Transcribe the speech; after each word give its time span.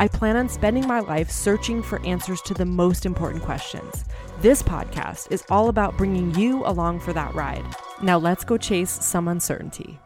I 0.00 0.06
plan 0.06 0.36
on 0.36 0.48
spending 0.48 0.86
my 0.86 1.00
life 1.00 1.28
searching 1.28 1.82
for 1.82 2.00
answers 2.06 2.40
to 2.42 2.54
the 2.54 2.64
most 2.64 3.04
important 3.04 3.42
questions. 3.42 4.04
This 4.40 4.62
podcast 4.62 5.32
is 5.32 5.42
all 5.50 5.68
about 5.68 5.98
bringing 5.98 6.32
you 6.36 6.64
along 6.64 7.00
for 7.00 7.12
that 7.12 7.34
ride. 7.34 7.66
Now 8.00 8.16
let's 8.16 8.44
go 8.44 8.56
chase 8.56 8.92
some 9.04 9.26
uncertainty. 9.26 9.98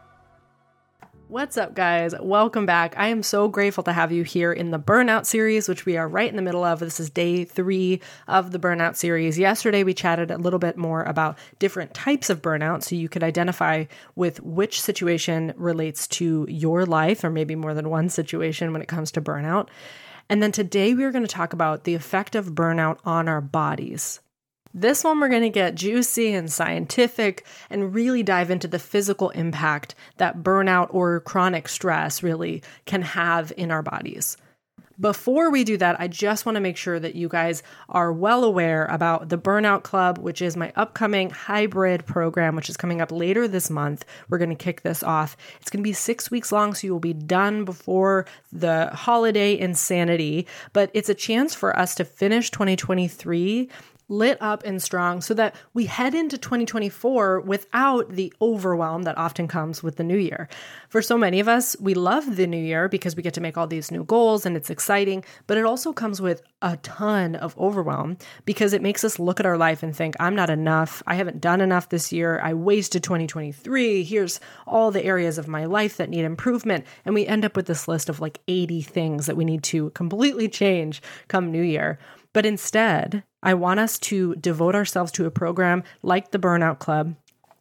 What's 1.33 1.57
up, 1.57 1.73
guys? 1.73 2.13
Welcome 2.21 2.67
back. 2.67 2.93
I 2.95 3.07
am 3.07 3.23
so 3.23 3.47
grateful 3.47 3.83
to 3.85 3.91
have 3.91 4.11
you 4.11 4.21
here 4.21 4.53
in 4.53 4.69
the 4.69 4.77
Burnout 4.77 5.25
series, 5.25 5.67
which 5.67 5.83
we 5.83 5.97
are 5.97 6.07
right 6.07 6.29
in 6.29 6.35
the 6.35 6.43
middle 6.43 6.63
of. 6.63 6.77
This 6.77 6.99
is 6.99 7.09
day 7.09 7.43
three 7.43 8.01
of 8.27 8.51
the 8.51 8.59
Burnout 8.59 8.95
series. 8.95 9.39
Yesterday, 9.39 9.83
we 9.83 9.95
chatted 9.95 10.29
a 10.29 10.37
little 10.37 10.59
bit 10.59 10.77
more 10.77 11.01
about 11.01 11.39
different 11.57 11.95
types 11.95 12.29
of 12.29 12.43
burnout 12.43 12.83
so 12.83 12.95
you 12.95 13.09
could 13.09 13.23
identify 13.23 13.85
with 14.13 14.41
which 14.41 14.79
situation 14.79 15.55
relates 15.57 16.07
to 16.09 16.45
your 16.47 16.85
life, 16.85 17.23
or 17.23 17.31
maybe 17.31 17.55
more 17.55 17.73
than 17.73 17.89
one 17.89 18.09
situation 18.09 18.71
when 18.71 18.83
it 18.83 18.87
comes 18.87 19.11
to 19.13 19.19
burnout. 19.19 19.69
And 20.29 20.43
then 20.43 20.51
today, 20.51 20.93
we 20.93 21.03
are 21.03 21.11
going 21.11 21.25
to 21.25 21.27
talk 21.27 21.53
about 21.53 21.83
the 21.83 21.95
effect 21.95 22.35
of 22.35 22.53
burnout 22.53 22.99
on 23.05 23.27
our 23.27 23.41
bodies. 23.41 24.19
This 24.75 25.03
one, 25.03 25.19
we're 25.19 25.29
going 25.29 25.43
to 25.43 25.49
get 25.49 25.75
juicy 25.75 26.33
and 26.33 26.51
scientific 26.51 27.45
and 27.69 27.93
really 27.93 28.23
dive 28.23 28.49
into 28.49 28.67
the 28.67 28.79
physical 28.79 29.29
impact 29.31 29.93
that 30.17 30.41
burnout 30.41 30.87
or 30.89 31.19
chronic 31.19 31.67
stress 31.67 32.23
really 32.23 32.63
can 32.85 33.03
have 33.03 33.53
in 33.55 33.69
our 33.69 33.83
bodies. 33.83 34.35
Before 34.99 35.51
we 35.51 35.63
do 35.63 35.77
that, 35.77 35.99
I 35.99 36.07
just 36.07 36.45
want 36.45 36.55
to 36.55 36.61
make 36.61 36.77
sure 36.77 36.99
that 36.99 37.15
you 37.15 37.27
guys 37.27 37.63
are 37.89 38.13
well 38.13 38.43
aware 38.43 38.85
about 38.85 39.29
the 39.29 39.39
Burnout 39.39 39.81
Club, 39.81 40.19
which 40.19 40.39
is 40.39 40.55
my 40.55 40.71
upcoming 40.75 41.31
hybrid 41.31 42.05
program, 42.05 42.55
which 42.55 42.69
is 42.69 42.77
coming 42.77 43.01
up 43.01 43.11
later 43.11 43.47
this 43.47 43.71
month. 43.71 44.05
We're 44.29 44.37
going 44.37 44.51
to 44.51 44.55
kick 44.55 44.81
this 44.81 45.01
off. 45.01 45.35
It's 45.59 45.71
going 45.71 45.81
to 45.81 45.87
be 45.87 45.93
six 45.93 46.29
weeks 46.29 46.51
long, 46.51 46.75
so 46.75 46.85
you 46.85 46.93
will 46.93 46.99
be 46.99 47.13
done 47.13 47.65
before 47.65 48.27
the 48.51 48.91
holiday 48.93 49.57
insanity. 49.57 50.47
But 50.73 50.91
it's 50.93 51.09
a 51.09 51.15
chance 51.15 51.55
for 51.55 51.77
us 51.77 51.95
to 51.95 52.05
finish 52.05 52.51
2023 52.51 53.69
lit 54.13 54.37
up 54.39 54.63
and 54.63 54.81
strong 54.81 55.21
so 55.21 55.33
that 55.33 55.55
we 55.73 55.85
head 55.85 56.13
into 56.13 56.37
2024 56.37 57.41
without 57.41 58.09
the 58.09 58.31
overwhelm 58.41 59.03
that 59.03 59.17
often 59.17 59.47
comes 59.47 59.81
with 59.81 59.95
the 59.95 60.03
new 60.03 60.17
year. 60.17 60.47
For 60.89 61.01
so 61.01 61.17
many 61.17 61.39
of 61.39 61.47
us, 61.47 61.75
we 61.79 61.93
love 61.93 62.35
the 62.35 62.47
new 62.47 62.57
year 62.57 62.87
because 62.87 63.15
we 63.15 63.23
get 63.23 63.33
to 63.33 63.41
make 63.41 63.57
all 63.57 63.67
these 63.67 63.91
new 63.91 64.03
goals 64.03 64.45
and 64.45 64.55
it's 64.55 64.69
exciting, 64.69 65.25
but 65.47 65.57
it 65.57 65.65
also 65.65 65.91
comes 65.91 66.21
with 66.21 66.41
a 66.61 66.77
ton 66.77 67.35
of 67.35 67.57
overwhelm 67.57 68.17
because 68.45 68.73
it 68.73 68.81
makes 68.81 69.03
us 69.03 69.19
look 69.19 69.39
at 69.39 69.45
our 69.45 69.57
life 69.57 69.83
and 69.83 69.95
think, 69.95 70.15
I'm 70.19 70.35
not 70.35 70.49
enough. 70.49 71.01
I 71.07 71.15
haven't 71.15 71.41
done 71.41 71.61
enough 71.61 71.89
this 71.89 72.11
year. 72.11 72.39
I 72.39 72.53
wasted 72.53 73.03
2023. 73.03 74.03
Here's 74.03 74.39
all 74.67 74.91
the 74.91 75.03
areas 75.03 75.37
of 75.37 75.47
my 75.47 75.65
life 75.65 75.97
that 75.97 76.09
need 76.09 76.25
improvement. 76.25 76.85
And 77.05 77.15
we 77.15 77.25
end 77.25 77.45
up 77.45 77.55
with 77.55 77.65
this 77.65 77.87
list 77.87 78.09
of 78.09 78.19
like 78.19 78.39
80 78.47 78.81
things 78.83 79.25
that 79.25 79.35
we 79.35 79.45
need 79.45 79.63
to 79.63 79.89
completely 79.91 80.47
change 80.47 81.01
come 81.27 81.51
new 81.51 81.61
year. 81.61 81.97
But 82.33 82.45
instead, 82.45 83.23
I 83.41 83.53
want 83.53 83.79
us 83.79 83.99
to 83.99 84.35
devote 84.35 84.75
ourselves 84.75 85.11
to 85.13 85.25
a 85.25 85.31
program 85.31 85.83
like 86.01 86.31
the 86.31 86.39
Burnout 86.39 86.79
Club, 86.79 87.15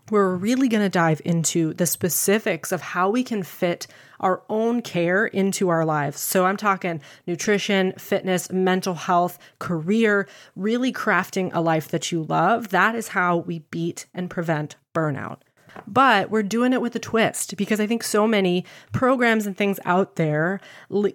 where 0.09 0.29
we're 0.29 0.37
really 0.37 0.69
going 0.69 0.83
to 0.83 0.89
dive 0.89 1.21
into 1.25 1.75
the 1.75 1.87
specifics 1.87 2.73
of 2.73 2.81
how 2.81 3.11
we 3.11 3.23
can 3.23 3.43
fit 3.43 3.87
our 4.21 4.43
own 4.49 4.83
care 4.83 5.27
into 5.27 5.69
our 5.69 5.85
lives. 5.85 6.21
So 6.21 6.47
I'm 6.47 6.57
talking 6.57 7.01
nutrition, 7.27 7.93
fitness, 7.99 8.51
mental 8.51 8.95
health, 8.95 9.39
career, 9.59 10.27
really 10.57 10.93
crafting 10.93 11.51
a 11.53 11.61
life 11.61 11.89
that 11.89 12.11
you 12.11 12.23
love. 12.23 12.71
That 12.71 12.95
is 12.95 13.09
how 13.09 13.39
we 13.39 13.61
beat 13.71 14.07
and 14.15 14.31
prevent 14.31 14.77
burnout. 14.95 15.39
But 15.87 16.31
we're 16.31 16.43
doing 16.43 16.73
it 16.73 16.83
with 16.83 16.95
a 16.97 16.99
twist 16.99 17.57
because 17.57 17.81
I 17.81 17.87
think 17.87 18.03
so 18.03 18.27
many 18.27 18.65
programs 18.93 19.47
and 19.47 19.57
things 19.57 19.81
out 19.85 20.17
there 20.17 20.61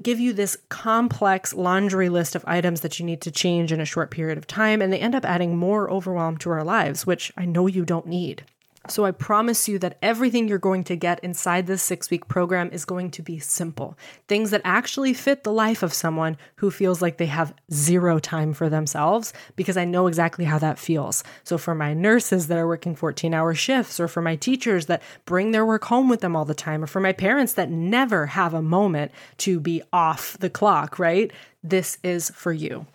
give 0.02 0.20
you 0.20 0.34
this 0.34 0.58
complex 0.70 1.54
laundry 1.54 2.10
list 2.10 2.36
of 2.36 2.44
items 2.48 2.82
that 2.82 3.00
you 3.00 3.06
need 3.06 3.22
to 3.22 3.32
change 3.32 3.72
in 3.72 3.82
a 3.82 3.86
short 3.86 4.12
period 4.12 4.38
of 4.38 4.48
time, 4.48 4.82
and 4.82 4.92
they 4.92 5.00
end 5.00 5.16
up 5.16 5.26
adding 5.26 5.58
more 5.58 5.90
overwhelm 5.90 6.38
to 6.38 6.50
our 6.50 6.64
lives, 6.64 7.06
which 7.06 7.32
I 7.38 7.46
know 7.46 7.68
you 7.68 7.86
don't 7.86 8.08
need. 8.08 8.44
So 8.90 9.06
I 9.06 9.12
promise 9.12 9.68
you 9.68 9.80
that 9.80 9.98
everything 10.02 10.48
you're 10.48 10.58
going 10.58 10.84
to 10.86 10.96
get 10.96 11.20
inside 11.24 11.68
this 11.68 11.84
six 11.84 12.10
week 12.10 12.28
program 12.28 12.70
is 12.72 12.86
going 12.86 13.12
to 13.12 13.22
be 13.22 13.38
simple. 13.40 13.98
Things 14.28 14.52
that 14.52 14.62
actually 14.64 15.14
fit 15.14 15.44
the 15.44 15.52
life 15.52 15.84
of 15.84 15.94
someone 15.94 16.38
who 16.56 16.72
feels 16.72 17.02
like 17.02 17.18
they 17.18 17.26
have 17.26 17.54
zero 17.72 18.18
time 18.18 18.54
for 18.54 18.70
themselves, 18.70 19.34
because 19.56 19.78
I 19.78 19.86
know 19.86 20.08
exactly 20.08 20.46
how 20.46 20.58
that 20.60 20.80
feels. 20.80 21.24
So 21.44 21.58
for 21.58 21.76
my 21.76 21.94
nurses 21.94 22.48
that 22.48 22.58
are 22.58 22.68
working 22.68 22.96
14 22.96 23.34
hour 23.34 23.54
shifts, 23.54 24.00
or 24.00 24.08
for 24.08 24.22
my 24.22 24.36
teachers 24.36 24.86
that 24.86 25.04
bring 25.26 25.52
their 25.52 25.66
work 25.66 25.84
home 25.86 26.08
with 26.08 26.22
them 26.22 26.36
all 26.36 26.46
the 26.46 26.54
time, 26.54 26.84
or 26.84 26.88
for 26.88 27.02
my 27.02 27.14
parents 27.14 27.54
that 27.54 27.70
never 27.70 28.28
have 28.28 28.54
a 28.54 28.62
moment 28.62 29.12
to 29.38 29.60
be 29.60 29.82
off 29.92 30.38
the 30.40 30.50
clock, 30.50 30.98
right? 30.98 31.32
This 31.62 31.98
is 32.04 32.30
for 32.30 32.54
you. 32.54 32.86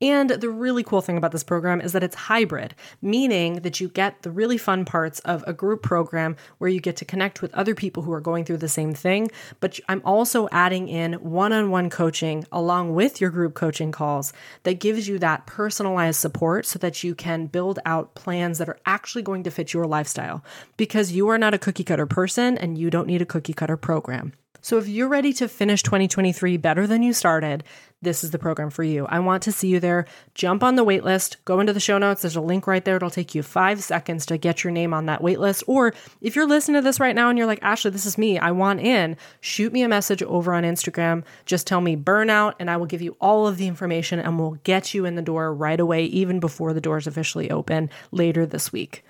And 0.00 0.30
the 0.30 0.48
really 0.48 0.84
cool 0.84 1.00
thing 1.00 1.16
about 1.16 1.32
this 1.32 1.42
program 1.42 1.80
is 1.80 1.92
that 1.92 2.04
it's 2.04 2.14
hybrid, 2.14 2.74
meaning 3.02 3.62
that 3.62 3.80
you 3.80 3.88
get 3.88 4.22
the 4.22 4.30
really 4.30 4.56
fun 4.56 4.84
parts 4.84 5.18
of 5.20 5.42
a 5.46 5.52
group 5.52 5.82
program 5.82 6.36
where 6.58 6.70
you 6.70 6.80
get 6.80 6.96
to 6.98 7.04
connect 7.04 7.42
with 7.42 7.52
other 7.54 7.74
people 7.74 8.04
who 8.04 8.12
are 8.12 8.20
going 8.20 8.44
through 8.44 8.58
the 8.58 8.68
same 8.68 8.94
thing. 8.94 9.28
But 9.58 9.80
I'm 9.88 10.02
also 10.04 10.48
adding 10.52 10.88
in 10.88 11.14
one 11.14 11.52
on 11.52 11.70
one 11.70 11.90
coaching 11.90 12.44
along 12.52 12.94
with 12.94 13.20
your 13.20 13.30
group 13.30 13.54
coaching 13.54 13.90
calls 13.90 14.32
that 14.62 14.78
gives 14.78 15.08
you 15.08 15.18
that 15.18 15.46
personalized 15.46 16.20
support 16.20 16.64
so 16.64 16.78
that 16.78 17.02
you 17.02 17.16
can 17.16 17.46
build 17.46 17.80
out 17.84 18.14
plans 18.14 18.58
that 18.58 18.68
are 18.68 18.78
actually 18.86 19.22
going 19.22 19.42
to 19.42 19.50
fit 19.50 19.72
your 19.72 19.86
lifestyle 19.86 20.44
because 20.76 21.10
you 21.10 21.28
are 21.28 21.38
not 21.38 21.54
a 21.54 21.58
cookie 21.58 21.84
cutter 21.84 22.06
person 22.06 22.56
and 22.56 22.78
you 22.78 22.88
don't 22.88 23.08
need 23.08 23.22
a 23.22 23.26
cookie 23.26 23.52
cutter 23.52 23.76
program. 23.76 24.32
So, 24.68 24.76
if 24.76 24.86
you're 24.86 25.08
ready 25.08 25.32
to 25.32 25.48
finish 25.48 25.82
2023 25.82 26.58
better 26.58 26.86
than 26.86 27.02
you 27.02 27.14
started, 27.14 27.64
this 28.02 28.22
is 28.22 28.32
the 28.32 28.38
program 28.38 28.68
for 28.68 28.82
you. 28.82 29.06
I 29.06 29.18
want 29.18 29.42
to 29.44 29.50
see 29.50 29.68
you 29.68 29.80
there. 29.80 30.04
Jump 30.34 30.62
on 30.62 30.74
the 30.74 30.84
waitlist, 30.84 31.36
go 31.46 31.58
into 31.58 31.72
the 31.72 31.80
show 31.80 31.96
notes. 31.96 32.20
There's 32.20 32.36
a 32.36 32.42
link 32.42 32.66
right 32.66 32.84
there. 32.84 32.96
It'll 32.96 33.08
take 33.08 33.34
you 33.34 33.42
five 33.42 33.82
seconds 33.82 34.26
to 34.26 34.36
get 34.36 34.62
your 34.62 34.70
name 34.70 34.92
on 34.92 35.06
that 35.06 35.22
waitlist. 35.22 35.64
Or 35.66 35.94
if 36.20 36.36
you're 36.36 36.46
listening 36.46 36.82
to 36.82 36.84
this 36.84 37.00
right 37.00 37.16
now 37.16 37.30
and 37.30 37.38
you're 37.38 37.46
like, 37.46 37.62
Ashley, 37.62 37.92
this 37.92 38.04
is 38.04 38.18
me, 38.18 38.38
I 38.38 38.50
want 38.50 38.80
in, 38.80 39.16
shoot 39.40 39.72
me 39.72 39.80
a 39.80 39.88
message 39.88 40.22
over 40.22 40.52
on 40.52 40.64
Instagram. 40.64 41.24
Just 41.46 41.66
tell 41.66 41.80
me 41.80 41.96
burnout, 41.96 42.52
and 42.60 42.70
I 42.70 42.76
will 42.76 42.84
give 42.84 43.00
you 43.00 43.16
all 43.22 43.46
of 43.46 43.56
the 43.56 43.68
information 43.68 44.18
and 44.18 44.38
we'll 44.38 44.58
get 44.64 44.92
you 44.92 45.06
in 45.06 45.14
the 45.14 45.22
door 45.22 45.54
right 45.54 45.80
away, 45.80 46.04
even 46.04 46.40
before 46.40 46.74
the 46.74 46.82
doors 46.82 47.06
officially 47.06 47.50
open 47.50 47.88
later 48.12 48.44
this 48.44 48.70
week. 48.70 49.02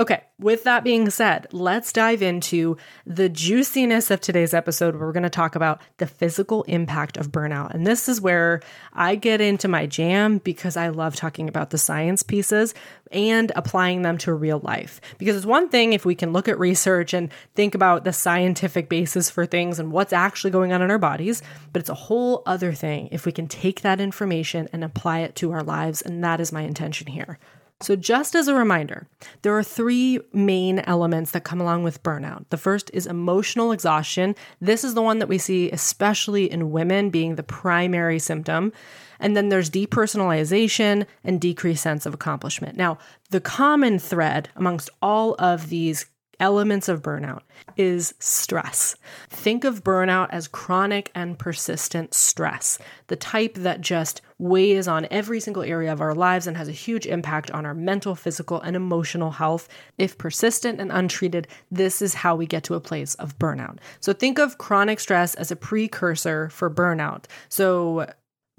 Okay, 0.00 0.24
with 0.40 0.64
that 0.64 0.82
being 0.82 1.08
said, 1.08 1.46
let's 1.52 1.92
dive 1.92 2.20
into 2.20 2.76
the 3.06 3.28
juiciness 3.28 4.10
of 4.10 4.20
today's 4.20 4.52
episode 4.52 4.96
where 4.96 5.06
we're 5.06 5.12
going 5.12 5.22
to 5.22 5.30
talk 5.30 5.54
about 5.54 5.80
the 5.98 6.06
physical 6.08 6.64
impact 6.64 7.16
of 7.16 7.30
burnout. 7.30 7.72
And 7.72 7.86
this 7.86 8.08
is 8.08 8.20
where 8.20 8.60
I 8.92 9.14
get 9.14 9.40
into 9.40 9.68
my 9.68 9.86
jam 9.86 10.38
because 10.38 10.76
I 10.76 10.88
love 10.88 11.14
talking 11.14 11.48
about 11.48 11.70
the 11.70 11.78
science 11.78 12.24
pieces 12.24 12.74
and 13.12 13.52
applying 13.54 14.02
them 14.02 14.18
to 14.18 14.34
real 14.34 14.58
life. 14.64 15.00
Because 15.16 15.36
it's 15.36 15.46
one 15.46 15.68
thing 15.68 15.92
if 15.92 16.04
we 16.04 16.16
can 16.16 16.32
look 16.32 16.48
at 16.48 16.58
research 16.58 17.14
and 17.14 17.30
think 17.54 17.76
about 17.76 18.02
the 18.02 18.12
scientific 18.12 18.88
basis 18.88 19.30
for 19.30 19.46
things 19.46 19.78
and 19.78 19.92
what's 19.92 20.12
actually 20.12 20.50
going 20.50 20.72
on 20.72 20.82
in 20.82 20.90
our 20.90 20.98
bodies, 20.98 21.40
but 21.72 21.78
it's 21.78 21.88
a 21.88 21.94
whole 21.94 22.42
other 22.46 22.72
thing 22.72 23.08
if 23.12 23.24
we 23.24 23.30
can 23.30 23.46
take 23.46 23.82
that 23.82 24.00
information 24.00 24.68
and 24.72 24.82
apply 24.82 25.20
it 25.20 25.36
to 25.36 25.52
our 25.52 25.62
lives. 25.62 26.02
And 26.02 26.24
that 26.24 26.40
is 26.40 26.50
my 26.50 26.62
intention 26.62 27.06
here. 27.06 27.38
So, 27.84 27.96
just 27.96 28.34
as 28.34 28.48
a 28.48 28.54
reminder, 28.54 29.06
there 29.42 29.56
are 29.56 29.62
three 29.62 30.18
main 30.32 30.78
elements 30.80 31.32
that 31.32 31.44
come 31.44 31.60
along 31.60 31.82
with 31.82 32.02
burnout. 32.02 32.46
The 32.48 32.56
first 32.56 32.90
is 32.94 33.06
emotional 33.06 33.72
exhaustion. 33.72 34.34
This 34.60 34.84
is 34.84 34.94
the 34.94 35.02
one 35.02 35.18
that 35.18 35.28
we 35.28 35.36
see, 35.36 35.70
especially 35.70 36.50
in 36.50 36.72
women, 36.72 37.10
being 37.10 37.34
the 37.34 37.42
primary 37.42 38.18
symptom. 38.18 38.72
And 39.20 39.36
then 39.36 39.48
there's 39.50 39.70
depersonalization 39.70 41.06
and 41.22 41.40
decreased 41.40 41.82
sense 41.82 42.06
of 42.06 42.14
accomplishment. 42.14 42.76
Now, 42.76 42.98
the 43.30 43.40
common 43.40 43.98
thread 43.98 44.48
amongst 44.56 44.90
all 45.02 45.34
of 45.38 45.68
these 45.68 46.06
elements 46.44 46.90
of 46.90 47.00
burnout 47.00 47.40
is 47.78 48.12
stress. 48.18 48.96
Think 49.30 49.64
of 49.64 49.82
burnout 49.82 50.28
as 50.30 50.46
chronic 50.46 51.10
and 51.14 51.38
persistent 51.38 52.12
stress, 52.12 52.78
the 53.06 53.16
type 53.16 53.54
that 53.54 53.80
just 53.80 54.20
weighs 54.38 54.86
on 54.86 55.06
every 55.10 55.40
single 55.40 55.62
area 55.62 55.90
of 55.90 56.02
our 56.02 56.14
lives 56.14 56.46
and 56.46 56.54
has 56.54 56.68
a 56.68 56.72
huge 56.72 57.06
impact 57.06 57.50
on 57.52 57.64
our 57.64 57.72
mental, 57.72 58.14
physical, 58.14 58.60
and 58.60 58.76
emotional 58.76 59.30
health. 59.30 59.70
If 59.96 60.18
persistent 60.18 60.82
and 60.82 60.92
untreated, 60.92 61.48
this 61.70 62.02
is 62.02 62.12
how 62.12 62.36
we 62.36 62.46
get 62.46 62.62
to 62.64 62.74
a 62.74 62.80
place 62.80 63.14
of 63.14 63.38
burnout. 63.38 63.78
So 64.00 64.12
think 64.12 64.38
of 64.38 64.58
chronic 64.58 65.00
stress 65.00 65.34
as 65.36 65.50
a 65.50 65.56
precursor 65.56 66.50
for 66.50 66.68
burnout. 66.68 67.24
So 67.48 68.06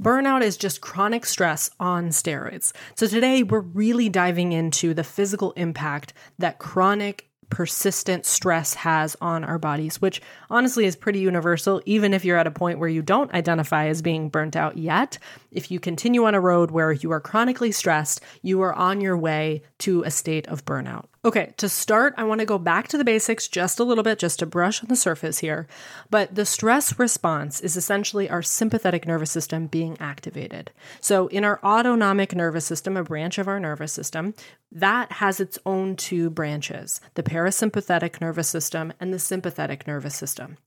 Burnout 0.01 0.41
is 0.41 0.57
just 0.57 0.81
chronic 0.81 1.25
stress 1.25 1.69
on 1.79 2.09
steroids. 2.09 2.73
So, 2.95 3.07
today 3.07 3.43
we're 3.43 3.61
really 3.61 4.09
diving 4.09 4.51
into 4.51 4.93
the 4.93 5.05
physical 5.05 5.53
impact 5.53 6.13
that 6.37 6.59
chronic 6.59 7.29
persistent 7.55 8.25
stress 8.25 8.73
has 8.73 9.15
on 9.21 9.45
our 9.45 9.57
bodies, 9.57 10.01
which 10.01 10.21
honestly 10.49 10.83
is 10.83 10.97
pretty 10.97 11.19
universal, 11.19 11.81
even 11.85 12.13
if 12.13 12.25
you're 12.25 12.37
at 12.37 12.45
a 12.45 12.51
point 12.51 12.79
where 12.79 12.89
you 12.89 13.01
don't 13.01 13.33
identify 13.33 13.87
as 13.87 14.01
being 14.01 14.27
burnt 14.27 14.57
out 14.57 14.75
yet. 14.75 15.17
If 15.53 15.71
you 15.71 15.79
continue 15.79 16.25
on 16.25 16.35
a 16.35 16.41
road 16.41 16.69
where 16.69 16.91
you 16.91 17.13
are 17.13 17.21
chronically 17.21 17.71
stressed, 17.71 18.19
you 18.41 18.61
are 18.61 18.73
on 18.73 18.99
your 18.99 19.17
way 19.17 19.61
to 19.79 20.03
a 20.03 20.11
state 20.11 20.49
of 20.49 20.65
burnout. 20.65 21.05
Okay, 21.25 21.55
to 21.57 21.67
start, 21.67 22.13
I 22.17 22.23
want 22.23 22.41
to 22.41 22.45
go 22.45 22.59
back 22.59 22.87
to 22.89 22.99
the 22.99 23.03
basics 23.03 23.47
just 23.47 23.79
a 23.79 23.83
little 23.83 24.03
bit, 24.03 24.19
just 24.19 24.37
to 24.39 24.45
brush 24.45 24.83
on 24.83 24.89
the 24.89 24.95
surface 24.95 25.39
here. 25.39 25.65
But 26.11 26.35
the 26.35 26.45
stress 26.45 26.99
response 26.99 27.61
is 27.61 27.75
essentially 27.75 28.29
our 28.29 28.43
sympathetic 28.43 29.07
nervous 29.07 29.31
system 29.31 29.65
being 29.65 29.97
activated. 29.99 30.69
So, 31.01 31.25
in 31.29 31.43
our 31.43 31.59
autonomic 31.63 32.35
nervous 32.35 32.67
system, 32.67 32.95
a 32.95 33.03
branch 33.03 33.39
of 33.39 33.47
our 33.47 33.59
nervous 33.59 33.91
system, 33.91 34.35
that 34.71 35.13
has 35.13 35.39
its 35.39 35.57
own 35.65 35.95
two 35.95 36.29
branches 36.29 36.99
the 37.13 37.23
parasympathetic 37.23 38.19
nervous 38.19 38.49
system 38.49 38.93
and 38.99 39.13
the 39.13 39.19
sympathetic 39.19 39.87
nervous 39.87 40.15
system. 40.15 40.57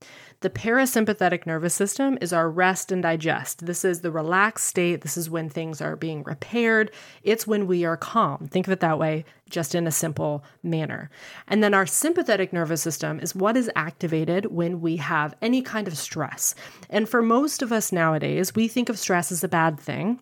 The 0.40 0.50
parasympathetic 0.50 1.46
nervous 1.46 1.74
system 1.74 2.16
is 2.20 2.32
our 2.32 2.48
rest 2.48 2.90
and 2.90 3.02
digest. 3.02 3.66
This 3.66 3.84
is 3.84 4.00
the 4.00 4.10
relaxed 4.10 4.66
state. 4.66 5.02
This 5.02 5.16
is 5.16 5.28
when 5.28 5.50
things 5.50 5.80
are 5.80 5.96
being 5.96 6.22
repaired. 6.22 6.90
It's 7.22 7.46
when 7.46 7.66
we 7.66 7.84
are 7.84 7.96
calm. 7.96 8.48
Think 8.48 8.66
of 8.66 8.72
it 8.72 8.80
that 8.80 8.98
way, 8.98 9.24
just 9.48 9.74
in 9.74 9.86
a 9.86 9.92
simple 9.92 10.44
manner. 10.62 11.10
And 11.46 11.62
then 11.62 11.74
our 11.74 11.86
sympathetic 11.86 12.52
nervous 12.52 12.82
system 12.82 13.20
is 13.20 13.34
what 13.34 13.56
is 13.56 13.70
activated 13.74 14.46
when 14.46 14.80
we 14.80 14.96
have 14.96 15.34
any 15.42 15.62
kind 15.62 15.88
of 15.88 15.98
stress. 15.98 16.54
And 16.90 17.08
for 17.08 17.22
most 17.22 17.62
of 17.62 17.72
us 17.72 17.92
nowadays, 17.92 18.54
we 18.54 18.68
think 18.68 18.88
of 18.88 18.98
stress 18.98 19.32
as 19.32 19.44
a 19.44 19.48
bad 19.48 19.78
thing 19.78 20.20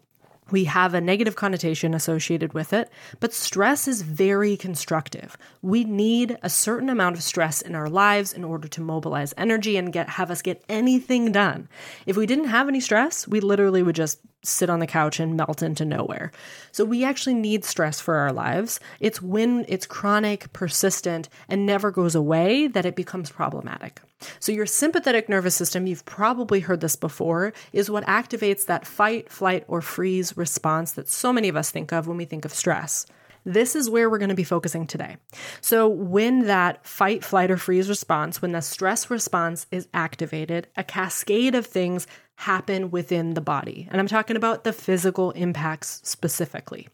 we 0.50 0.64
have 0.64 0.94
a 0.94 1.00
negative 1.00 1.37
connotation 1.37 1.94
associated 1.94 2.52
with 2.52 2.72
it, 2.72 2.90
but 3.20 3.34
stress 3.34 3.88
is 3.88 4.02
very 4.02 4.56
constructive. 4.56 5.37
We 5.62 5.84
need 5.84 6.38
a 6.43 6.50
certain 6.50 6.88
amount 6.88 7.16
of 7.16 7.22
stress 7.22 7.62
in 7.62 7.75
our 7.75 7.88
lives 7.88 8.32
in 8.32 8.44
order 8.44 8.69
to 8.69 8.81
mobilize 8.81 9.34
energy 9.37 9.76
and 9.76 9.93
get 9.93 10.08
have 10.08 10.31
us 10.31 10.43
get 10.43 10.64
anything 10.69 11.32
done. 11.32 11.69
If 12.06 12.16
we 12.16 12.26
didn't 12.26 12.48
have 12.48 12.69
any 12.69 12.81
stress, 12.81 13.26
we 13.26 13.40
literally 13.40 13.82
would 13.82 13.96
just 13.96 14.20
sit 14.44 14.70
on 14.70 14.78
the 14.78 14.87
couch 14.87 15.19
and 15.19 15.37
melt 15.37 15.62
into 15.62 15.84
nowhere. 15.84 16.31
So 16.70 16.84
we 16.84 17.04
actually 17.04 17.34
need 17.34 17.64
stress 17.64 18.00
for 18.00 18.16
our 18.16 18.32
lives. 18.32 18.78
It's 19.00 19.20
when 19.20 19.64
it's 19.69 19.87
chronic, 19.87 20.52
persistent, 20.52 21.28
and 21.48 21.66
never 21.66 21.90
goes 21.90 22.14
away 22.14 22.69
that 22.69 22.87
it 22.87 22.94
becomes 22.94 23.31
problematic. 23.31 24.00
So 24.41 24.53
your 24.53 24.67
sympathetic 24.67 25.29
nervous 25.29 25.55
system, 25.55 25.87
you've 25.87 26.05
probably 26.05 26.61
heard 26.61 26.81
this 26.81 26.97
before, 26.97 27.53
is 27.73 27.91
what 27.91 28.05
activates 28.07 28.67
that 28.67 28.87
fight, 28.87 29.31
flight, 29.31 29.65
or 29.69 29.81
freeze 29.81 30.37
response 30.37 30.93
that 30.93 31.09
so 31.09 31.33
many 31.33 31.49
of 31.49 31.57
us 31.57 31.71
think 31.71 31.93
of 31.93 32.07
when 32.07 32.17
we 32.17 32.25
think 32.25 32.45
of 32.45 32.55
stress. 32.55 33.07
This 33.45 33.77
is 33.77 33.89
where 33.89 34.11
we're 34.11 34.19
going 34.19 34.31
to 34.31 34.35
be 34.35 34.43
focusing 34.43 34.89
today. 34.89 35.19
So, 35.61 35.87
when 35.87 36.47
that 36.47 36.85
fight, 36.85 37.23
flight, 37.23 37.49
or 37.49 37.57
freeze 37.57 37.89
response, 37.89 38.43
when 38.43 38.51
the 38.51 38.61
stress 38.61 39.09
response 39.09 39.69
is 39.71 39.87
activated, 39.95 40.67
a 40.77 40.83
cascade 40.83 41.55
of 41.55 41.65
things 41.65 42.09
happen 42.35 42.91
within 42.91 43.35
the 43.35 43.41
body. 43.41 43.89
And 43.91 44.01
I'm 44.01 44.09
talking 44.09 44.37
about 44.37 44.65
the 44.65 44.73
physical 44.73 45.31
impacts 45.31 46.01
specifically. 46.03 46.89